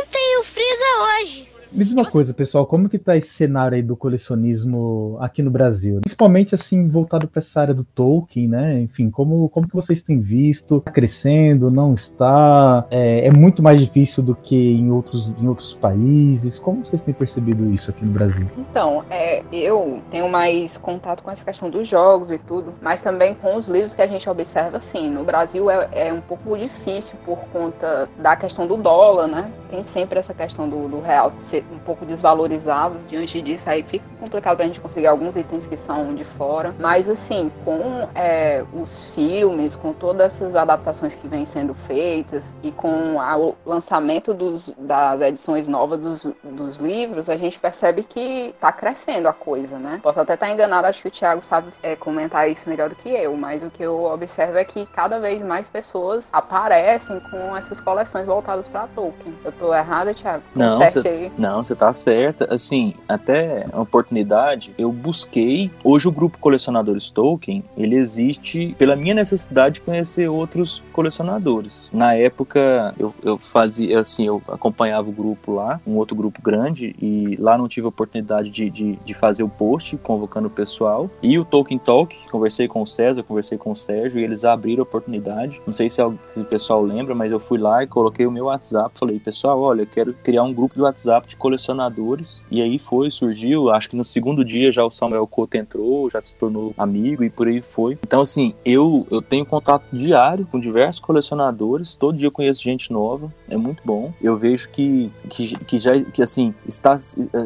[0.00, 0.84] ontem e o Freeza
[1.22, 1.53] hoje.
[1.74, 5.50] Me diz uma coisa, pessoal, como que tá esse cenário aí do colecionismo aqui no
[5.50, 6.00] Brasil?
[6.02, 8.80] Principalmente assim, voltado para essa área do Tolkien, né?
[8.80, 10.80] Enfim, como, como que vocês têm visto?
[10.80, 12.86] Tá crescendo, não está?
[12.92, 16.60] É, é, muito mais difícil do que em outros, em outros países?
[16.60, 18.46] Como vocês têm percebido isso aqui no Brasil?
[18.56, 23.34] Então, é, eu tenho mais contato com essa questão dos jogos e tudo, mas também
[23.34, 27.18] com os livros que a gente observa, assim, no Brasil é, é um pouco difícil
[27.24, 29.50] por conta da questão do dólar, né?
[29.68, 32.98] Tem sempre essa questão do, do real ser um pouco desvalorizado.
[33.08, 36.74] Diante disso, aí fica complicado pra gente conseguir alguns itens que são de fora.
[36.78, 42.72] Mas, assim, com é, os filmes, com todas essas adaptações que vêm sendo feitas e
[42.72, 48.54] com a, o lançamento dos, das edições novas dos, dos livros, a gente percebe que
[48.60, 50.00] tá crescendo a coisa, né?
[50.02, 53.08] Posso até estar enganado, acho que o Thiago sabe é, comentar isso melhor do que
[53.08, 57.80] eu, mas o que eu observo é que cada vez mais pessoas aparecem com essas
[57.80, 59.34] coleções voltadas para Tolkien.
[59.44, 60.42] Eu tô errada, Thiago?
[60.54, 62.52] Não, cê, não, não, você tá certa.
[62.52, 65.70] Assim, até a oportunidade, eu busquei.
[65.84, 71.90] Hoje o grupo Colecionadores Tolkien, ele existe pela minha necessidade de conhecer outros colecionadores.
[71.92, 76.94] Na época, eu, eu fazia, assim, eu acompanhava o grupo lá, um outro grupo grande,
[77.00, 81.08] e lá não tive oportunidade de, de, de fazer o post convocando o pessoal.
[81.22, 84.82] E o Tolkien Talk, conversei com o César, conversei com o Sérgio, e eles abriram
[84.82, 85.60] a oportunidade.
[85.64, 88.46] Não sei se, se o pessoal lembra, mas eu fui lá e coloquei o meu
[88.46, 88.98] WhatsApp.
[88.98, 92.46] Falei, pessoal, olha, eu quero criar um grupo de WhatsApp de colecionadores.
[92.50, 93.70] E aí foi, surgiu.
[93.70, 97.30] Acho que no segundo dia já o Samuel Couto entrou, já se tornou amigo e
[97.30, 97.98] por aí foi.
[98.02, 101.96] Então, assim, eu, eu tenho contato diário com diversos colecionadores.
[101.96, 103.32] Todo dia eu conheço gente nova.
[103.48, 104.12] É muito bom.
[104.22, 106.98] Eu vejo que, que, que já, que assim, está,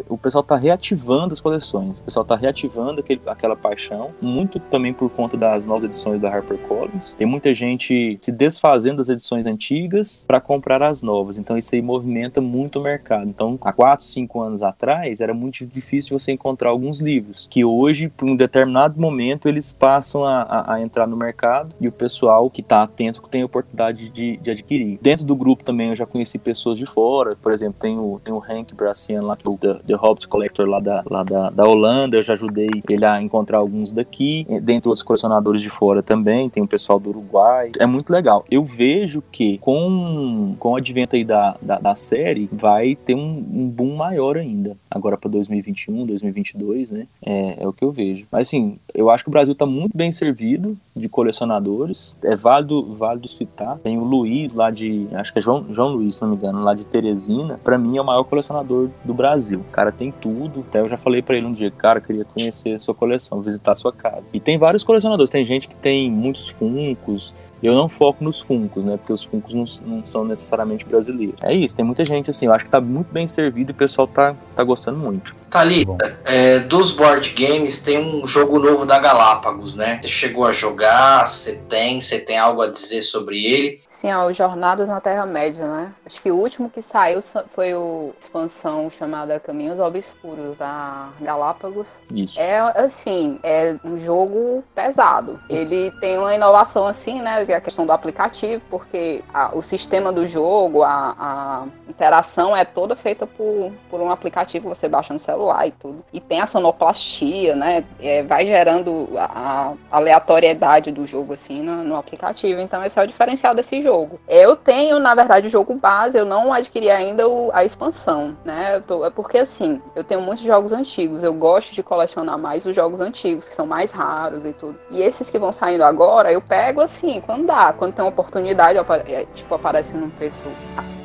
[0.08, 1.98] o pessoal está reativando as coleções.
[1.98, 4.10] O pessoal está reativando aquele, aquela paixão.
[4.20, 7.14] Muito também por conta das novas edições da HarperCollins.
[7.14, 11.38] Tem muita gente se desfazendo das edições antigas para comprar as novas.
[11.38, 13.28] Então, isso aí movimenta muito o mercado.
[13.28, 18.08] Então, a 4, 5 anos atrás, era muito difícil você encontrar alguns livros, que hoje,
[18.08, 22.50] por um determinado momento, eles passam a, a, a entrar no mercado e o pessoal
[22.50, 24.98] que está atento tem a oportunidade de, de, adquirir.
[25.00, 28.34] Dentro do grupo também eu já conheci pessoas de fora, por exemplo, tem o, tem
[28.34, 31.48] o Hank Brassian lá, que é o The, The Hobbit Collector lá, da, lá da,
[31.50, 36.02] da Holanda, eu já ajudei ele a encontrar alguns daqui, dentre outros colecionadores de fora
[36.02, 38.44] também, tem o pessoal do Uruguai, é muito legal.
[38.50, 43.46] Eu vejo que com, com o advento aí da, da, da série, vai ter um,
[43.52, 48.26] um boom maior ainda, agora para 2021, 2022, né, é, é o que eu vejo.
[48.30, 52.94] Mas assim, eu acho que o Brasil está muito bem servido de colecionadores, é válido,
[52.94, 56.30] válido citar, tem o Luiz lá de, acho que é João, João Luiz, se não
[56.30, 59.60] me engano, lá de Teresina, para mim é o maior colecionador do Brasil.
[59.60, 62.74] O cara tem tudo, até eu já falei para ele um dia, cara, queria conhecer
[62.74, 64.28] a sua coleção, visitar a sua casa.
[64.32, 68.84] E tem vários colecionadores, tem gente que tem muitos funcos, eu não foco nos funcos,
[68.84, 68.96] né?
[68.96, 71.36] Porque os funcos não, não, são necessariamente brasileiros.
[71.42, 73.74] É isso, tem muita gente assim, eu acho que tá muito bem servido e o
[73.74, 75.34] pessoal tá, tá gostando muito.
[75.50, 79.98] Thalita, é, dos board games tem um jogo novo da Galápagos, né?
[80.02, 83.80] Você chegou a jogar, você tem, você tem algo a dizer sobre ele?
[83.98, 85.92] Sim, ó, Jornadas na Terra-média, né?
[86.06, 87.18] Acho que o último que saiu
[87.52, 91.88] foi o expansão chamada Caminhos Obscuros da Galápagos.
[92.08, 92.38] Isso.
[92.38, 95.40] É assim, é um jogo pesado.
[95.50, 97.44] Ele tem uma inovação assim, né?
[97.44, 102.56] Que é a questão do aplicativo, porque a, o sistema do jogo, a, a, interação
[102.56, 106.04] é toda feita por, por um aplicativo que você baixa no celular e tudo.
[106.12, 107.82] E tem a sonoplastia, né?
[107.98, 112.60] É, vai gerando a, a, aleatoriedade do jogo assim no, no aplicativo.
[112.60, 114.20] Então esse é o diferencial desse jogo jogo.
[114.28, 118.80] Eu tenho, na verdade, o jogo base, eu não adquiri ainda o, a expansão, né?
[118.86, 122.76] Tô, é porque assim, eu tenho muitos jogos antigos, eu gosto de colecionar mais os
[122.76, 124.78] jogos antigos, que são mais raros e tudo.
[124.90, 128.78] E esses que vão saindo agora, eu pego assim, quando dá, quando tem uma oportunidade,
[129.06, 130.44] é, tipo, aparece num preço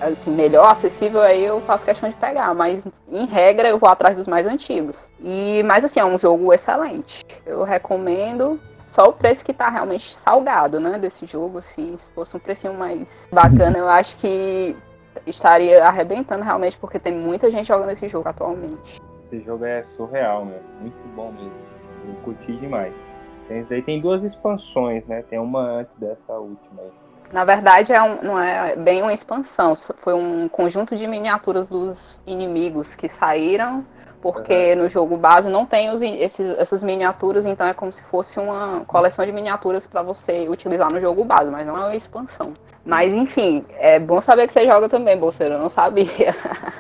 [0.02, 2.54] assim, melhor, acessível, aí eu faço questão de pegar.
[2.54, 5.08] Mas, em regra, eu vou atrás dos mais antigos.
[5.22, 7.24] E, mas assim, é um jogo excelente.
[7.46, 8.60] Eu recomendo.
[8.94, 12.76] Só o preço que tá realmente salgado, né, desse jogo, assim, se fosse um precinho
[12.76, 14.78] mais bacana, eu acho que
[15.26, 19.02] estaria arrebentando realmente, porque tem muita gente jogando esse jogo atualmente.
[19.26, 20.60] Esse jogo é surreal, meu.
[20.80, 21.52] Muito bom mesmo.
[22.08, 22.94] Eu curti demais.
[23.48, 25.24] Tem, daí tem duas expansões, né?
[25.24, 26.91] Tem uma antes dessa última aí.
[27.32, 32.22] Na verdade, é um, não é bem uma expansão, foi um conjunto de miniaturas dos
[32.28, 33.84] inimigos que saíram
[34.24, 34.84] porque uhum.
[34.84, 38.86] no jogo base não tem os, esses, essas miniaturas, então é como se fosse uma
[38.88, 42.54] coleção de miniaturas para você utilizar no jogo base, mas não é uma expansão.
[42.86, 46.36] Mas enfim, é bom saber que você joga também, Bolseiro, eu não sabia.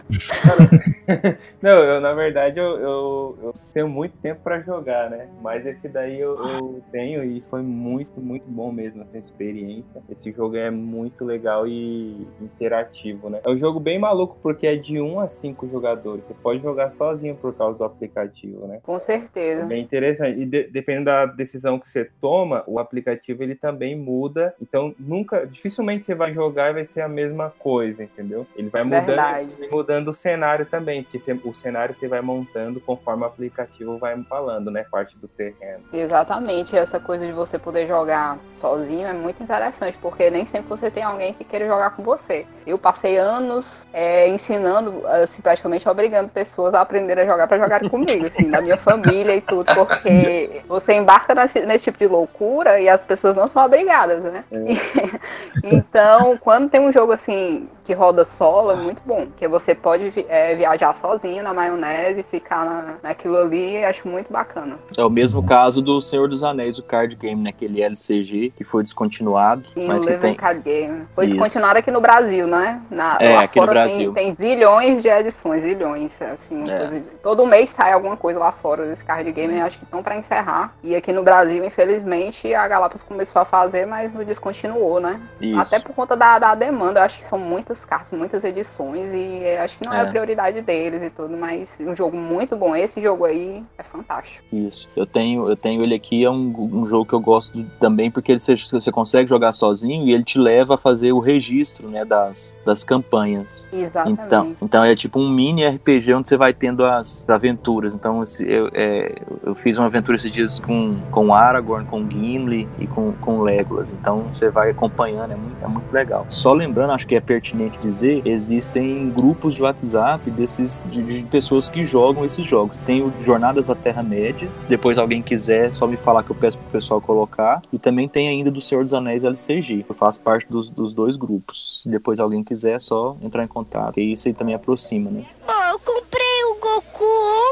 [1.61, 5.29] não, eu na verdade eu, eu, eu tenho muito tempo para jogar, né?
[5.41, 10.01] Mas esse daí eu, eu, tenho e foi muito, muito bom mesmo essa experiência.
[10.09, 13.39] Esse jogo é muito legal e interativo, né?
[13.45, 16.25] É um jogo bem maluco porque é de 1 a 5 jogadores.
[16.25, 18.79] Você pode jogar sozinho por causa do aplicativo, né?
[18.83, 19.63] Com certeza.
[19.63, 20.37] É bem interessante.
[20.39, 24.53] E de, dependendo da decisão que você toma, o aplicativo ele também muda.
[24.61, 28.45] Então, nunca, dificilmente você vai jogar e vai ser a mesma coisa, entendeu?
[28.55, 33.23] Ele vai mudando, mudando o cenário também, porque você, o cenário você vai montando conforme
[33.23, 34.85] o aplicativo vai falando, né?
[34.89, 35.83] Parte do terreno.
[35.91, 36.75] Exatamente.
[36.75, 41.03] Essa coisa de você poder jogar sozinho é muito interessante, porque nem sempre você tem
[41.03, 42.45] alguém que queira jogar com você.
[42.65, 47.89] Eu passei anos é, ensinando, assim, praticamente obrigando pessoas a aprender a jogar para jogar
[47.89, 52.79] comigo, assim, da minha família e tudo, porque você embarca nesse, nesse, tipo de loucura
[52.79, 54.43] e as pessoas não são obrigadas, né?
[54.51, 55.82] É.
[55.89, 60.25] então, quando tem um jogo assim que roda solo, é muito bom, porque você pode
[60.29, 64.77] é, viajar sozinho na maionese, ficar na, naquilo ali, acho muito bacana.
[64.97, 67.49] É o mesmo caso do Senhor dos Anéis, o card game, né?
[67.49, 69.67] Aquele LCG que foi descontinuado.
[69.73, 70.33] Sim, mas o que tem...
[70.33, 71.05] Card Game.
[71.13, 71.35] Foi Isso.
[71.35, 72.81] descontinuado aqui no Brasil, né?
[72.89, 74.13] Na, é, aqui no Brasil.
[74.13, 76.63] Tem, tem zilhões de edições, zilhões, assim.
[76.69, 77.01] É.
[77.21, 80.73] Todo mês sai alguma coisa lá fora desse card game, acho que estão para encerrar.
[80.81, 85.19] E aqui no Brasil, infelizmente, a Galápagos começou a fazer, mas não descontinuou, né?
[85.41, 85.59] Isso.
[85.75, 89.57] Até por conta da, da demanda, eu acho que são muitas cartas, muitas edições, e
[89.57, 92.75] acho que não é, é a prioridade deles e tudo, mas um jogo muito bom.
[92.75, 94.43] Esse jogo aí é fantástico.
[94.51, 94.89] Isso.
[94.95, 98.31] Eu tenho, eu tenho ele aqui, é um, um jogo que eu gosto também, porque
[98.31, 102.05] ele, você, você consegue jogar sozinho e ele te leva a fazer o registro, né,
[102.05, 103.69] das, das campanhas.
[103.71, 104.21] Exatamente.
[104.21, 107.95] Então, então é tipo um mini RPG onde você vai tendo as aventuras.
[107.95, 112.87] Então eu, é, eu fiz uma aventura esses dias com, com Aragorn, com Gimli e
[112.87, 113.91] com, com Legolas.
[113.91, 116.25] Então você vai acompanhando, é muito, é muito legal.
[116.29, 121.69] Só lembrando, acho que é pertinente dizer, existem grupos de WhatsApp desses de, de pessoas
[121.69, 122.77] que jogam esses jogos.
[122.77, 124.49] Tem o Jornadas da Terra-média.
[124.59, 127.61] Se depois alguém quiser, só me falar que eu peço pro pessoal colocar.
[127.71, 129.85] E também tem ainda do Senhor dos Anéis LCG.
[129.87, 131.83] Eu faço parte dos, dos dois grupos.
[131.83, 133.99] Se depois alguém quiser, é só entrar em contato.
[133.99, 135.23] E isso aí também aproxima, né?
[135.47, 137.05] Oh, eu comprei o Goku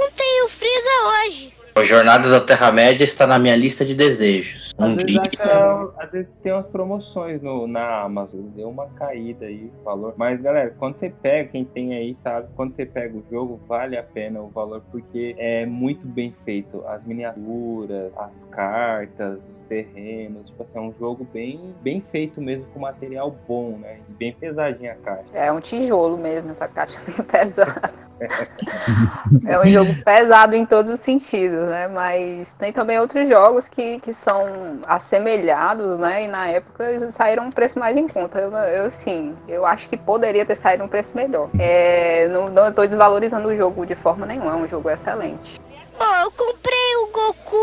[0.06, 0.90] ontem e o Freeza
[1.28, 1.61] hoje.
[1.74, 4.74] O Jornadas da Terra-média está na minha lista de desejos.
[4.78, 5.22] Às Um vezes, dia.
[5.22, 10.14] acha- às vezes tem umas promoções no, na Amazon, deu uma caída aí o valor.
[10.18, 13.98] Mas galera, quando você pega, quem tem aí sabe, quando você pega o jogo, vale
[13.98, 16.84] a pena o valor, porque é muito bem feito.
[16.88, 22.66] As miniaturas, as cartas, os terrenos, tipo assim, é um jogo bem, bem feito mesmo,
[22.74, 24.00] com material bom, né?
[24.10, 25.24] Bem pesadinha a caixa.
[25.34, 28.12] É um tijolo mesmo, essa caixa é bem pesada.
[29.48, 31.88] é um jogo pesado em todos os sentidos, né?
[31.88, 36.24] Mas tem também outros jogos que, que são assemelhados, né?
[36.24, 38.40] E na época saíram um preço mais em conta.
[38.40, 41.50] Eu, eu sim, eu acho que poderia ter saído um preço melhor.
[41.60, 45.60] É, não, não estou desvalorizando o jogo de forma nenhuma, é um jogo excelente.
[45.98, 47.58] Pô, eu comprei o Goku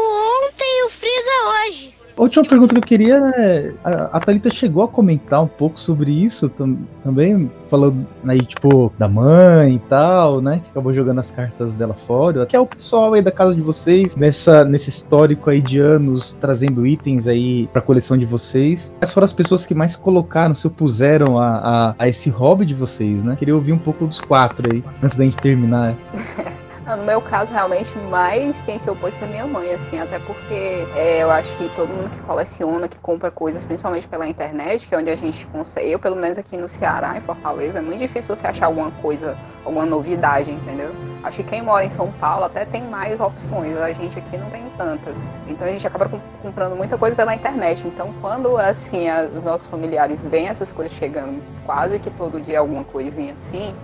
[0.46, 1.30] ontem e o Freeza
[1.66, 1.97] hoje.
[2.18, 3.72] A última pergunta que eu queria é.
[3.84, 8.92] A, a Thalita chegou a comentar um pouco sobre isso tam- também, falando aí, tipo,
[8.98, 10.60] da mãe e tal, né?
[10.64, 12.44] Que acabou jogando as cartas dela fora.
[12.44, 16.36] Que é o pessoal aí da casa de vocês, nessa, nesse histórico aí de anos,
[16.40, 18.92] trazendo itens aí pra coleção de vocês.
[18.98, 22.74] Quais foram as pessoas que mais colocaram, se opuseram a, a, a esse hobby de
[22.74, 23.36] vocês, né?
[23.38, 25.94] Queria ouvir um pouco dos quatro aí, antes da gente terminar.
[26.88, 30.88] Ah, No meu caso, realmente, mais quem se opôs foi minha mãe, assim, até porque
[30.94, 34.94] é, eu acho que todo mundo que coleciona, que compra coisas, principalmente pela internet, que
[34.94, 38.00] é onde a gente consegue, eu pelo menos aqui no Ceará, em Fortaleza, é muito
[38.00, 39.36] difícil você achar alguma coisa,
[39.66, 40.96] alguma novidade, entendeu?
[41.22, 44.48] Acho que quem mora em São Paulo até tem mais opções, a gente aqui não
[44.48, 45.14] tem tantas.
[45.46, 47.86] Então a gente acaba com- comprando muita coisa pela internet.
[47.86, 52.84] Então quando, assim, os nossos familiares veem essas coisas chegando quase que todo dia alguma
[52.84, 53.74] coisinha assim,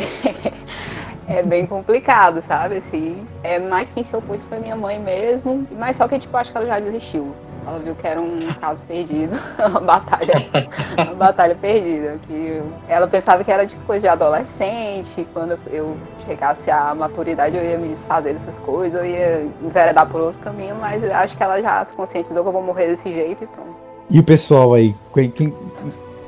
[1.28, 2.76] é bem complicado, sabe?
[2.78, 6.50] Assim, é mais quem se opôs foi minha mãe mesmo, mas só que tipo, acho
[6.50, 7.34] que ela já desistiu.
[7.66, 9.36] Ela viu que era um caso perdido,
[9.68, 10.34] uma batalha,
[11.04, 12.18] uma batalha perdida.
[12.26, 15.94] Que ela pensava que era tipo coisa de adolescente, quando eu
[16.24, 20.74] chegasse à maturidade eu ia me desfazer dessas coisas, eu ia enveredar por outro caminho,
[20.76, 23.76] mas acho que ela já se conscientizou que eu vou morrer desse jeito e pronto.
[24.08, 25.54] E o pessoal aí, quem, quem-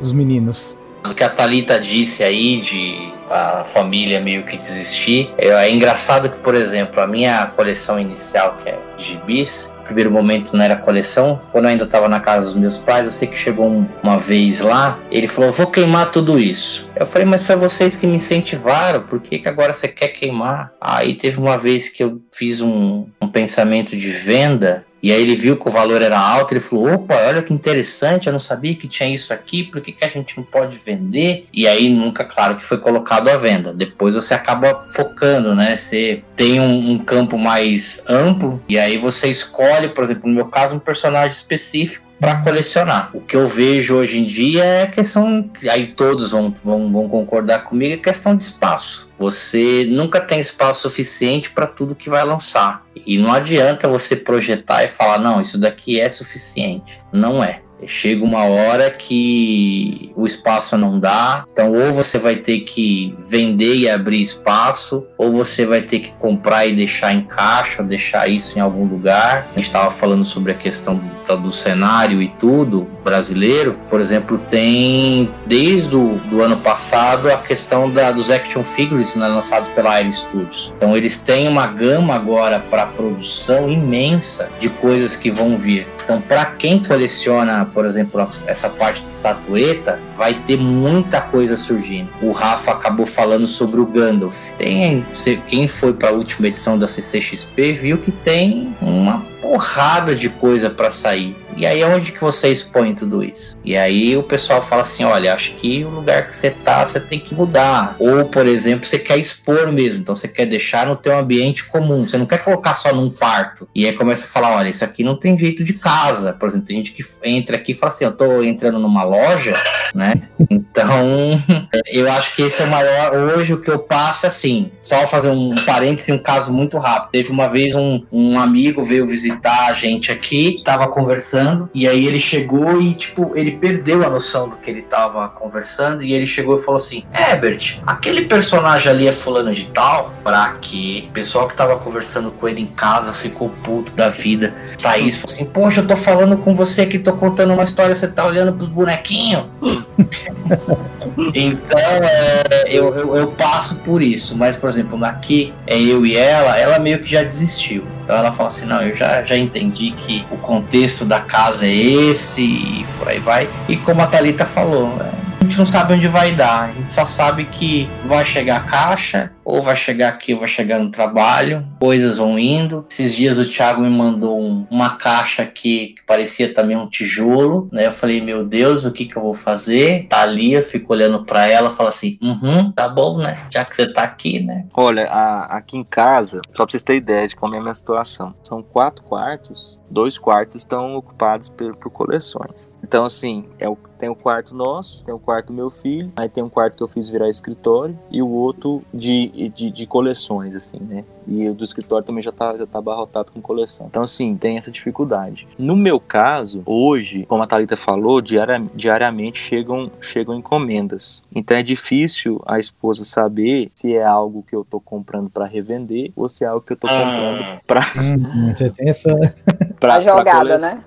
[0.00, 0.76] os meninos.
[1.02, 5.30] Do que a Thalita disse aí, de a família meio que desistir.
[5.38, 10.64] É, engraçado que, por exemplo, a minha coleção inicial, que é gibis, primeiro momento não
[10.64, 11.40] era coleção.
[11.52, 14.18] Quando eu ainda estava na casa dos meus pais, eu sei que chegou um- uma
[14.18, 16.90] vez lá, ele falou: Vou queimar tudo isso.
[16.96, 20.72] Eu falei: Mas foi vocês que me incentivaram, por que, que agora você quer queimar?
[20.80, 24.84] Aí teve uma vez que eu fiz um, um pensamento de venda.
[25.02, 28.28] E aí ele viu que o valor era alto, ele falou, opa, olha que interessante,
[28.28, 31.46] eu não sabia que tinha isso aqui, por que, que a gente não pode vender?
[31.52, 33.72] E aí nunca, claro, que foi colocado à venda.
[33.72, 35.74] Depois você acaba focando, né?
[35.74, 40.46] Você tem um, um campo mais amplo, e aí você escolhe, por exemplo, no meu
[40.46, 43.10] caso, um personagem específico para colecionar.
[43.12, 47.64] O que eu vejo hoje em dia é questão, aí todos vão, vão, vão concordar
[47.64, 49.10] comigo, é questão de espaço.
[49.18, 52.86] Você nunca tem espaço suficiente para tudo que vai lançar.
[53.04, 57.00] E não adianta você projetar e falar, não, isso daqui é suficiente.
[57.12, 57.61] Não é.
[57.86, 63.76] Chega uma hora que o espaço não dá, então ou você vai ter que vender
[63.76, 68.58] e abrir espaço, ou você vai ter que comprar e deixar em caixa, deixar isso
[68.58, 69.48] em algum lugar.
[69.52, 74.38] A gente estava falando sobre a questão do, do cenário e tudo brasileiro, por exemplo,
[74.50, 79.92] tem desde o do ano passado a questão da, dos action figures né, lançados pela
[79.94, 80.72] Air Studios.
[80.76, 85.86] Então eles têm uma gama agora para produção imensa de coisas que vão vir.
[86.04, 92.08] Então, para quem coleciona, por exemplo, essa parte de estatueta, vai ter muita coisa surgindo.
[92.20, 94.48] O Rafa acabou falando sobre o Gandalf.
[94.58, 95.04] Tem,
[95.46, 100.70] quem foi para a última edição da CCXP viu que tem uma porrada de coisa
[100.70, 101.36] para sair.
[101.54, 103.54] E aí onde que você expõe tudo isso?
[103.62, 106.98] E aí o pessoal fala assim, olha, acho que o lugar que você tá, você
[106.98, 107.96] tem que mudar.
[107.98, 112.06] Ou, por exemplo, você quer expor mesmo, então você quer deixar no teu ambiente comum,
[112.06, 113.68] você não quer colocar só num quarto.
[113.74, 116.32] E aí começa a falar, olha, isso aqui não tem jeito de casa.
[116.32, 119.54] Por exemplo, tem gente que entra aqui e fala assim, eu tô entrando numa loja,
[119.94, 120.22] né?
[120.48, 121.38] Então,
[121.86, 123.14] eu acho que esse é o maior.
[123.14, 124.70] Hoje o que eu passo é assim.
[124.82, 127.10] Só fazer um parêntese, um caso muito rápido.
[127.10, 129.31] Teve uma vez um, um amigo veio visitar
[129.68, 134.48] a gente aqui, tava conversando, e aí ele chegou e, tipo, ele perdeu a noção
[134.48, 139.06] do que ele tava conversando, e ele chegou e falou assim: Herbert, aquele personagem ali
[139.06, 140.12] é fulano de tal?
[140.22, 141.04] Pra quê?
[141.08, 144.54] O pessoal que tava conversando com ele em casa ficou puto da vida.
[144.80, 148.08] Thaís falou assim: Poxa, eu tô falando com você aqui, tô contando uma história, você
[148.08, 149.44] tá olhando pros bonequinhos?
[151.34, 154.36] Então, é, eu, eu, eu passo por isso.
[154.36, 157.84] Mas, por exemplo, aqui é eu e ela, ela meio que já desistiu.
[158.12, 161.72] Então ela fala assim, não, eu já, já entendi que o contexto da casa é
[161.72, 163.48] esse e por aí vai.
[163.66, 166.64] E como a Thalita falou, é, gente não sabe onde vai dar.
[166.64, 170.48] A gente só sabe que vai chegar a caixa, ou vai chegar aqui, ou vai
[170.48, 172.84] chegar no trabalho, coisas vão indo.
[172.90, 177.68] Esses dias o Thiago me mandou um- uma caixa aqui que parecia também um tijolo,
[177.72, 177.86] né?
[177.86, 180.06] Eu falei, meu Deus, o que que eu vou fazer?
[180.08, 183.38] Tá ali, eu fico olhando pra ela, fala assim, uhum, tá bom, né?
[183.50, 184.66] Já que você tá aqui, né?
[184.74, 187.74] Olha, a- aqui em casa, só pra vocês terem ideia de como é a minha
[187.74, 192.74] situação, são quatro quartos, dois quartos estão ocupados por, por coleções.
[192.82, 196.28] Então, assim, é o, tem o quarto nosso, tem o quarto do meu filho, aí
[196.28, 200.54] tem um quarto que eu fiz virar escritório e o outro de, de, de coleções,
[200.54, 201.04] assim, né?
[201.26, 203.86] E o do escritório também já tá, já tá abarrotado com coleção.
[203.88, 205.46] Então, assim, tem essa dificuldade.
[205.58, 211.22] No meu caso, hoje, como a Thalita falou, diaria- diariamente chegam, chegam encomendas.
[211.34, 216.12] Então é difícil a esposa saber se é algo que eu tô comprando para revender
[216.14, 219.08] ou se é algo que eu tô comprando Ah, para Hum, você tem essa.
[219.80, 220.84] pra, A jogada, pra né?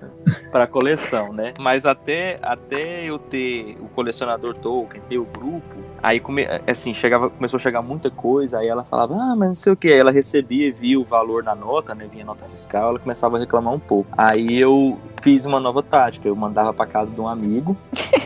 [0.50, 1.54] Pra coleção, né?
[1.58, 5.74] Mas até, até eu ter o colecionador Tolkien, ter o grupo,
[6.06, 9.54] aí come, assim, chegava, começou a chegar muita coisa, aí ela falava, ah, mas não
[9.54, 9.92] sei o que.
[9.92, 12.06] Ela recebia, via o valor na nota, né?
[12.10, 14.08] Vinha nota fiscal, ela começava a reclamar um pouco.
[14.16, 17.76] Aí eu fiz uma nova tática, eu mandava pra casa de um amigo.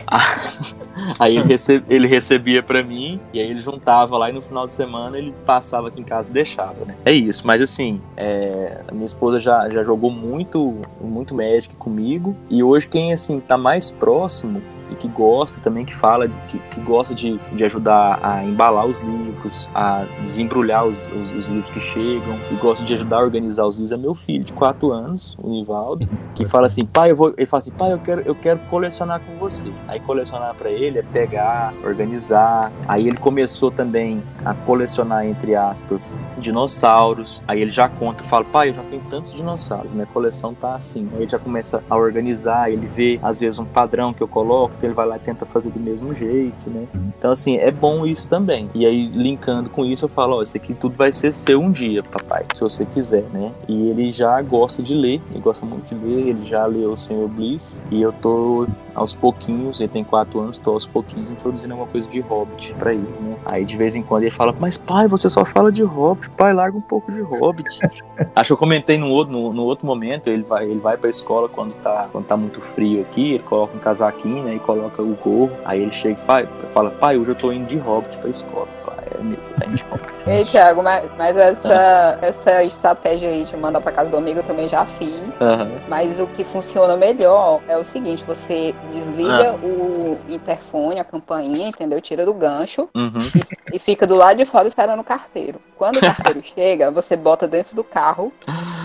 [1.19, 4.65] aí ele, rece- ele recebia pra mim, e aí ele juntava lá e no final
[4.65, 6.95] de semana ele passava aqui em casa e deixava, né?
[7.05, 12.35] É isso, mas assim, é, a minha esposa já, já jogou muito, muito Magic comigo.
[12.49, 14.61] E hoje quem assim tá mais próximo
[14.91, 18.99] e que gosta também, que fala, que, que gosta de, de ajudar a embalar os
[18.99, 23.65] livros, a desembrulhar os, os, os livros que chegam, e gosta de ajudar a organizar
[23.65, 27.15] os livros, é meu filho de 4 anos, o Nivaldo, que fala assim, pai, eu
[27.15, 27.33] vou.
[27.37, 29.71] Ele fala assim, pai, eu quero, eu quero colecionar com você.
[29.87, 32.71] Aí colecionar pra ele é pegar, organizar.
[32.87, 37.41] Aí ele começou também a colecionar, entre aspas, dinossauros.
[37.47, 41.07] Aí ele já conta, fala, pai, eu já tenho tantos dinossauros, minha coleção tá assim.
[41.13, 44.73] Aí ele já começa a organizar, ele vê, às vezes, um padrão que eu coloco,
[44.77, 46.87] então ele vai lá e tenta fazer do mesmo jeito, né?
[47.17, 48.69] Então, assim, é bom isso também.
[48.73, 51.71] E aí, linkando com isso, eu falo, ó, isso aqui tudo vai ser seu um
[51.71, 53.51] dia, papai, se você quiser, né?
[53.67, 56.97] E ele já gosta de ler, ele gosta muito de ler, ele já leu o
[56.97, 61.73] Senhor Bliss, e eu tô aos pouquinhos, ele tem quatro anos, tô aos pouquinhos introduzindo
[61.73, 63.37] alguma coisa de Hobbit pra ele, né?
[63.45, 66.53] Aí de vez em quando ele fala, mas pai, você só fala de Hobbit, pai,
[66.53, 67.79] larga um pouco de Hobbit.
[68.35, 71.09] Acho que eu comentei no outro, no, no outro momento, ele vai, ele vai pra
[71.09, 75.01] escola quando tá, quando tá muito frio aqui, ele coloca um casaquinho, né, e coloca
[75.01, 78.29] o gorro, aí ele chega e fala pai, hoje eu tô indo de Hobbit pra
[78.29, 78.67] escola.
[79.39, 80.13] Você tá de Hobbit.
[80.27, 84.43] Ei, Thiago, mas, mas essa, essa estratégia aí de mandar pra casa do amigo eu
[84.43, 85.11] também já fiz.
[85.87, 92.01] Mas o que funciona melhor é o seguinte: você desliga o interfone, a campainha, entendeu?
[92.01, 93.29] Tira do gancho Uhum.
[93.71, 95.59] e, e fica do lado de fora esperando o carteiro.
[95.77, 98.31] Quando o carteiro chega, você bota dentro do carro,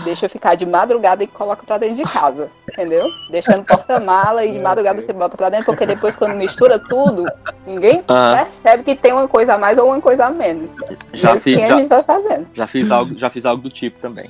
[0.07, 3.07] deixa ficar de madrugada e coloca pra dentro de casa, entendeu?
[3.29, 7.25] Deixa no porta-mala e de madrugada você bota pra dentro, porque depois quando mistura tudo,
[7.65, 8.31] ninguém Aham.
[8.45, 10.69] percebe que tem uma coisa a mais ou uma coisa a menos.
[11.13, 12.47] Já E fiz, assim a já, gente vai fazendo.
[12.53, 14.29] já fiz algo, já fiz algo do tipo também.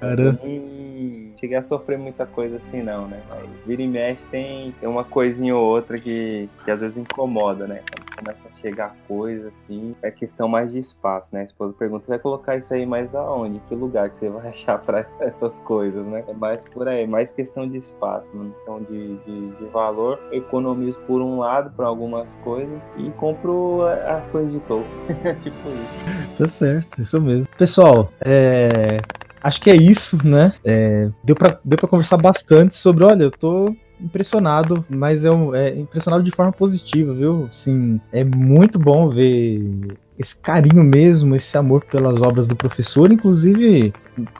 [0.00, 3.20] Cara, Hum, cheguei a sofrer muita coisa assim, não, né?
[3.66, 7.82] Vira e mexe tem, tem uma coisinha ou outra que, que às vezes incomoda, né?
[8.16, 11.40] Começa a chegar coisa assim, é questão mais de espaço, né?
[11.40, 13.58] A esposa pergunta: vai colocar isso aí mais aonde?
[13.68, 16.22] Que lugar que você vai achar pra essas coisas, né?
[16.28, 18.54] É mais por aí, mais questão de espaço, mano.
[18.62, 24.26] Então, de, de, de valor, economizo por um lado pra algumas coisas e compro as
[24.28, 24.86] coisas de topo.
[25.42, 26.36] tipo isso.
[26.38, 27.46] Tá certo, isso mesmo.
[27.56, 29.00] Pessoal, é,
[29.42, 30.52] acho que é isso, né?
[30.64, 35.74] É, deu, pra, deu conversar bastante sobre, olha, eu tô impressionado, mas é, um- é
[35.78, 37.48] impressionado de forma positiva, viu?
[37.52, 43.90] Sim, é muito bom ver esse carinho mesmo, esse amor pelas obras do professor, inclusive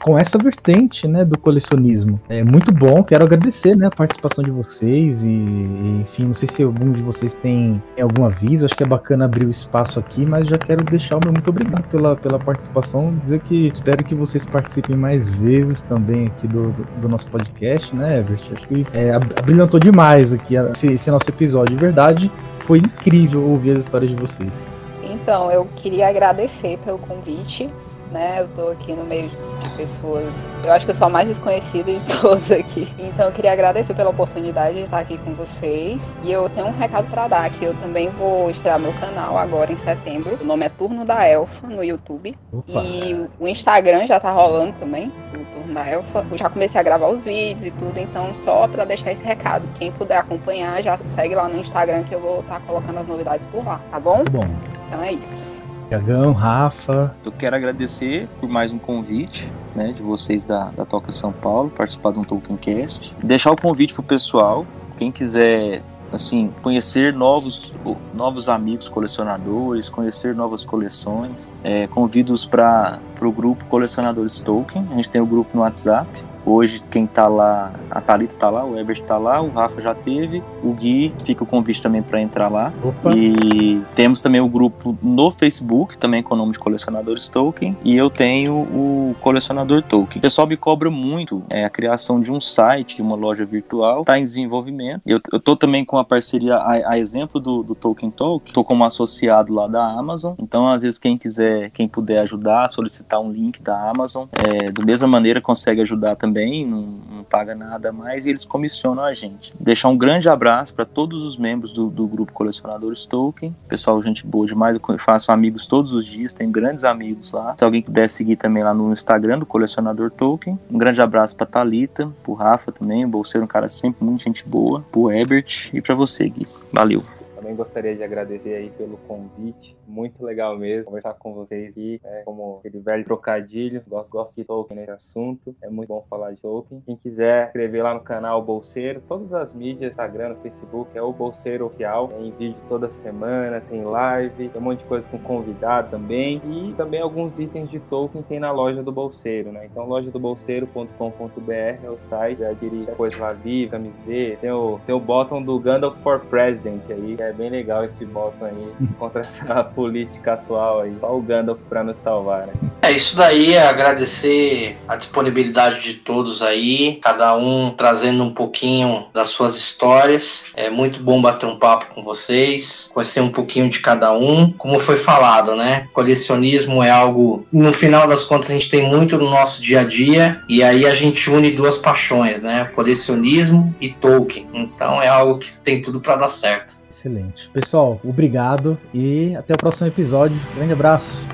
[0.03, 2.19] com essa vertente, né, do colecionismo.
[2.29, 6.61] É muito bom, quero agradecer, né, a participação de vocês e, enfim, não sei se
[6.61, 10.45] algum de vocês tem, algum aviso, acho que é bacana abrir o espaço aqui, mas
[10.47, 14.45] já quero deixar o meu muito obrigado pela, pela participação, dizer que espero que vocês
[14.45, 18.53] participem mais vezes também aqui do, do, do nosso podcast, né, Everett?
[18.55, 22.29] Acho que é, ab- brilhantou demais aqui esse, esse nosso episódio, de verdade,
[22.67, 24.70] foi incrível ouvir as histórias de vocês.
[25.11, 27.69] Então, eu queria agradecer pelo convite.
[28.11, 30.35] Né, eu tô aqui no meio de pessoas.
[30.65, 32.85] Eu acho que eu sou a mais desconhecida de todos aqui.
[32.99, 36.05] Então eu queria agradecer pela oportunidade de estar aqui com vocês.
[36.21, 39.71] E eu tenho um recado para dar que eu também vou estrear meu canal agora
[39.71, 40.37] em setembro.
[40.41, 42.35] O nome é Turno da Elfa no YouTube.
[42.51, 42.83] Opa.
[42.83, 46.25] E o Instagram já tá rolando também, o Turno da Elfa.
[46.29, 49.65] Eu já comecei a gravar os vídeos e tudo, então só para deixar esse recado.
[49.79, 53.45] Quem puder acompanhar, já segue lá no Instagram que eu vou estar colocando as novidades
[53.45, 54.25] por lá, tá bom?
[54.29, 54.45] Bom,
[54.91, 55.47] Então é isso.
[55.87, 61.13] Tiagão, Rafa, Eu quero agradecer por mais um convite, né, de vocês da, da Toca
[61.13, 63.15] São Paulo, participar de um Tolkiencast.
[63.23, 64.65] Deixar o convite pro pessoal,
[64.97, 65.81] quem quiser
[66.11, 67.73] assim, conhecer novos,
[68.13, 71.49] novos amigos colecionadores, conhecer novas coleções.
[71.63, 74.85] É, Convido-os para o grupo Colecionadores Tolkien.
[74.91, 76.09] A gente tem o grupo no WhatsApp,
[76.43, 79.93] Hoje quem tá lá, a Thalita tá lá, o Herbert tá lá, o Rafa já
[79.93, 82.73] teve, o Gui, fica o convite também para entrar lá.
[82.83, 83.15] Opa.
[83.15, 87.95] E temos também o grupo no Facebook, também com o nome de Colecionadores Tolkien, e
[87.95, 90.19] eu tenho o Colecionador Tolkien.
[90.19, 94.03] O pessoal me cobra muito é, a criação de um site, de uma loja virtual,
[94.03, 95.01] tá em desenvolvimento.
[95.05, 98.63] Eu, eu tô também com a parceria, a, a exemplo do, do Tolkien Talk, tô
[98.63, 103.29] como associado lá da Amazon, então às vezes quem quiser, quem puder ajudar, solicitar um
[103.29, 107.91] link da Amazon, é, do mesma maneira consegue ajudar também também, não, não paga nada
[107.91, 109.53] mais, e eles comissionam a gente.
[109.59, 113.55] Deixar um grande abraço para todos os membros do, do grupo Colecionadores Tolkien.
[113.67, 117.55] Pessoal, gente boa demais, eu faço amigos todos os dias, tenho grandes amigos lá.
[117.57, 120.59] Se alguém puder seguir também lá no Instagram do Colecionador Tolkien.
[120.69, 124.45] Um grande abraço para Talita, pro Rafa também, o Bolseiro, um cara sempre muito gente
[124.45, 126.47] boa, pro Herbert e para você, Gui.
[126.73, 127.01] Valeu.
[127.41, 129.75] Também gostaria de agradecer aí pelo convite.
[129.87, 131.99] Muito legal mesmo conversar com vocês aqui.
[132.03, 133.81] É, como aquele velho trocadilho.
[133.87, 135.55] Gosto, gosto de Tolkien nesse assunto.
[135.59, 136.83] É muito bom falar de Tolkien.
[136.85, 141.65] Quem quiser escrever lá no canal Bolseiro, todas as mídias, Instagram, Facebook, é o Bolseiro
[141.65, 142.09] Oficial.
[142.09, 146.39] Tem vídeo toda semana, tem live, tem um monte de coisa com convidados também.
[146.45, 149.65] E também alguns itens de Tolkien tem na loja do Bolseiro, né?
[149.65, 152.39] Então, loja do bolseiro.com.br é o site.
[152.39, 154.41] Já adquirir coisa lá viva, camiseta.
[154.41, 157.85] Tem o, tem o bottom do Gandalf for President aí, que é é bem legal
[157.85, 160.93] esse bottom aí contra essa política atual aí.
[160.99, 162.53] Só o Gandalf pra nos salvar, né?
[162.81, 169.05] É isso daí, é agradecer a disponibilidade de todos aí, cada um trazendo um pouquinho
[169.13, 170.45] das suas histórias.
[170.55, 174.51] É muito bom bater um papo com vocês, conhecer um pouquinho de cada um.
[174.53, 175.87] Como foi falado, né?
[175.93, 179.83] Colecionismo é algo, no final das contas, a gente tem muito no nosso dia a
[179.83, 182.69] dia, e aí a gente une duas paixões, né?
[182.75, 184.49] Colecionismo e Tolkien.
[184.53, 186.80] Então é algo que tem tudo para dar certo.
[187.01, 187.49] Excelente.
[187.51, 190.39] Pessoal, obrigado e até o próximo episódio.
[190.55, 191.25] Grande abraço.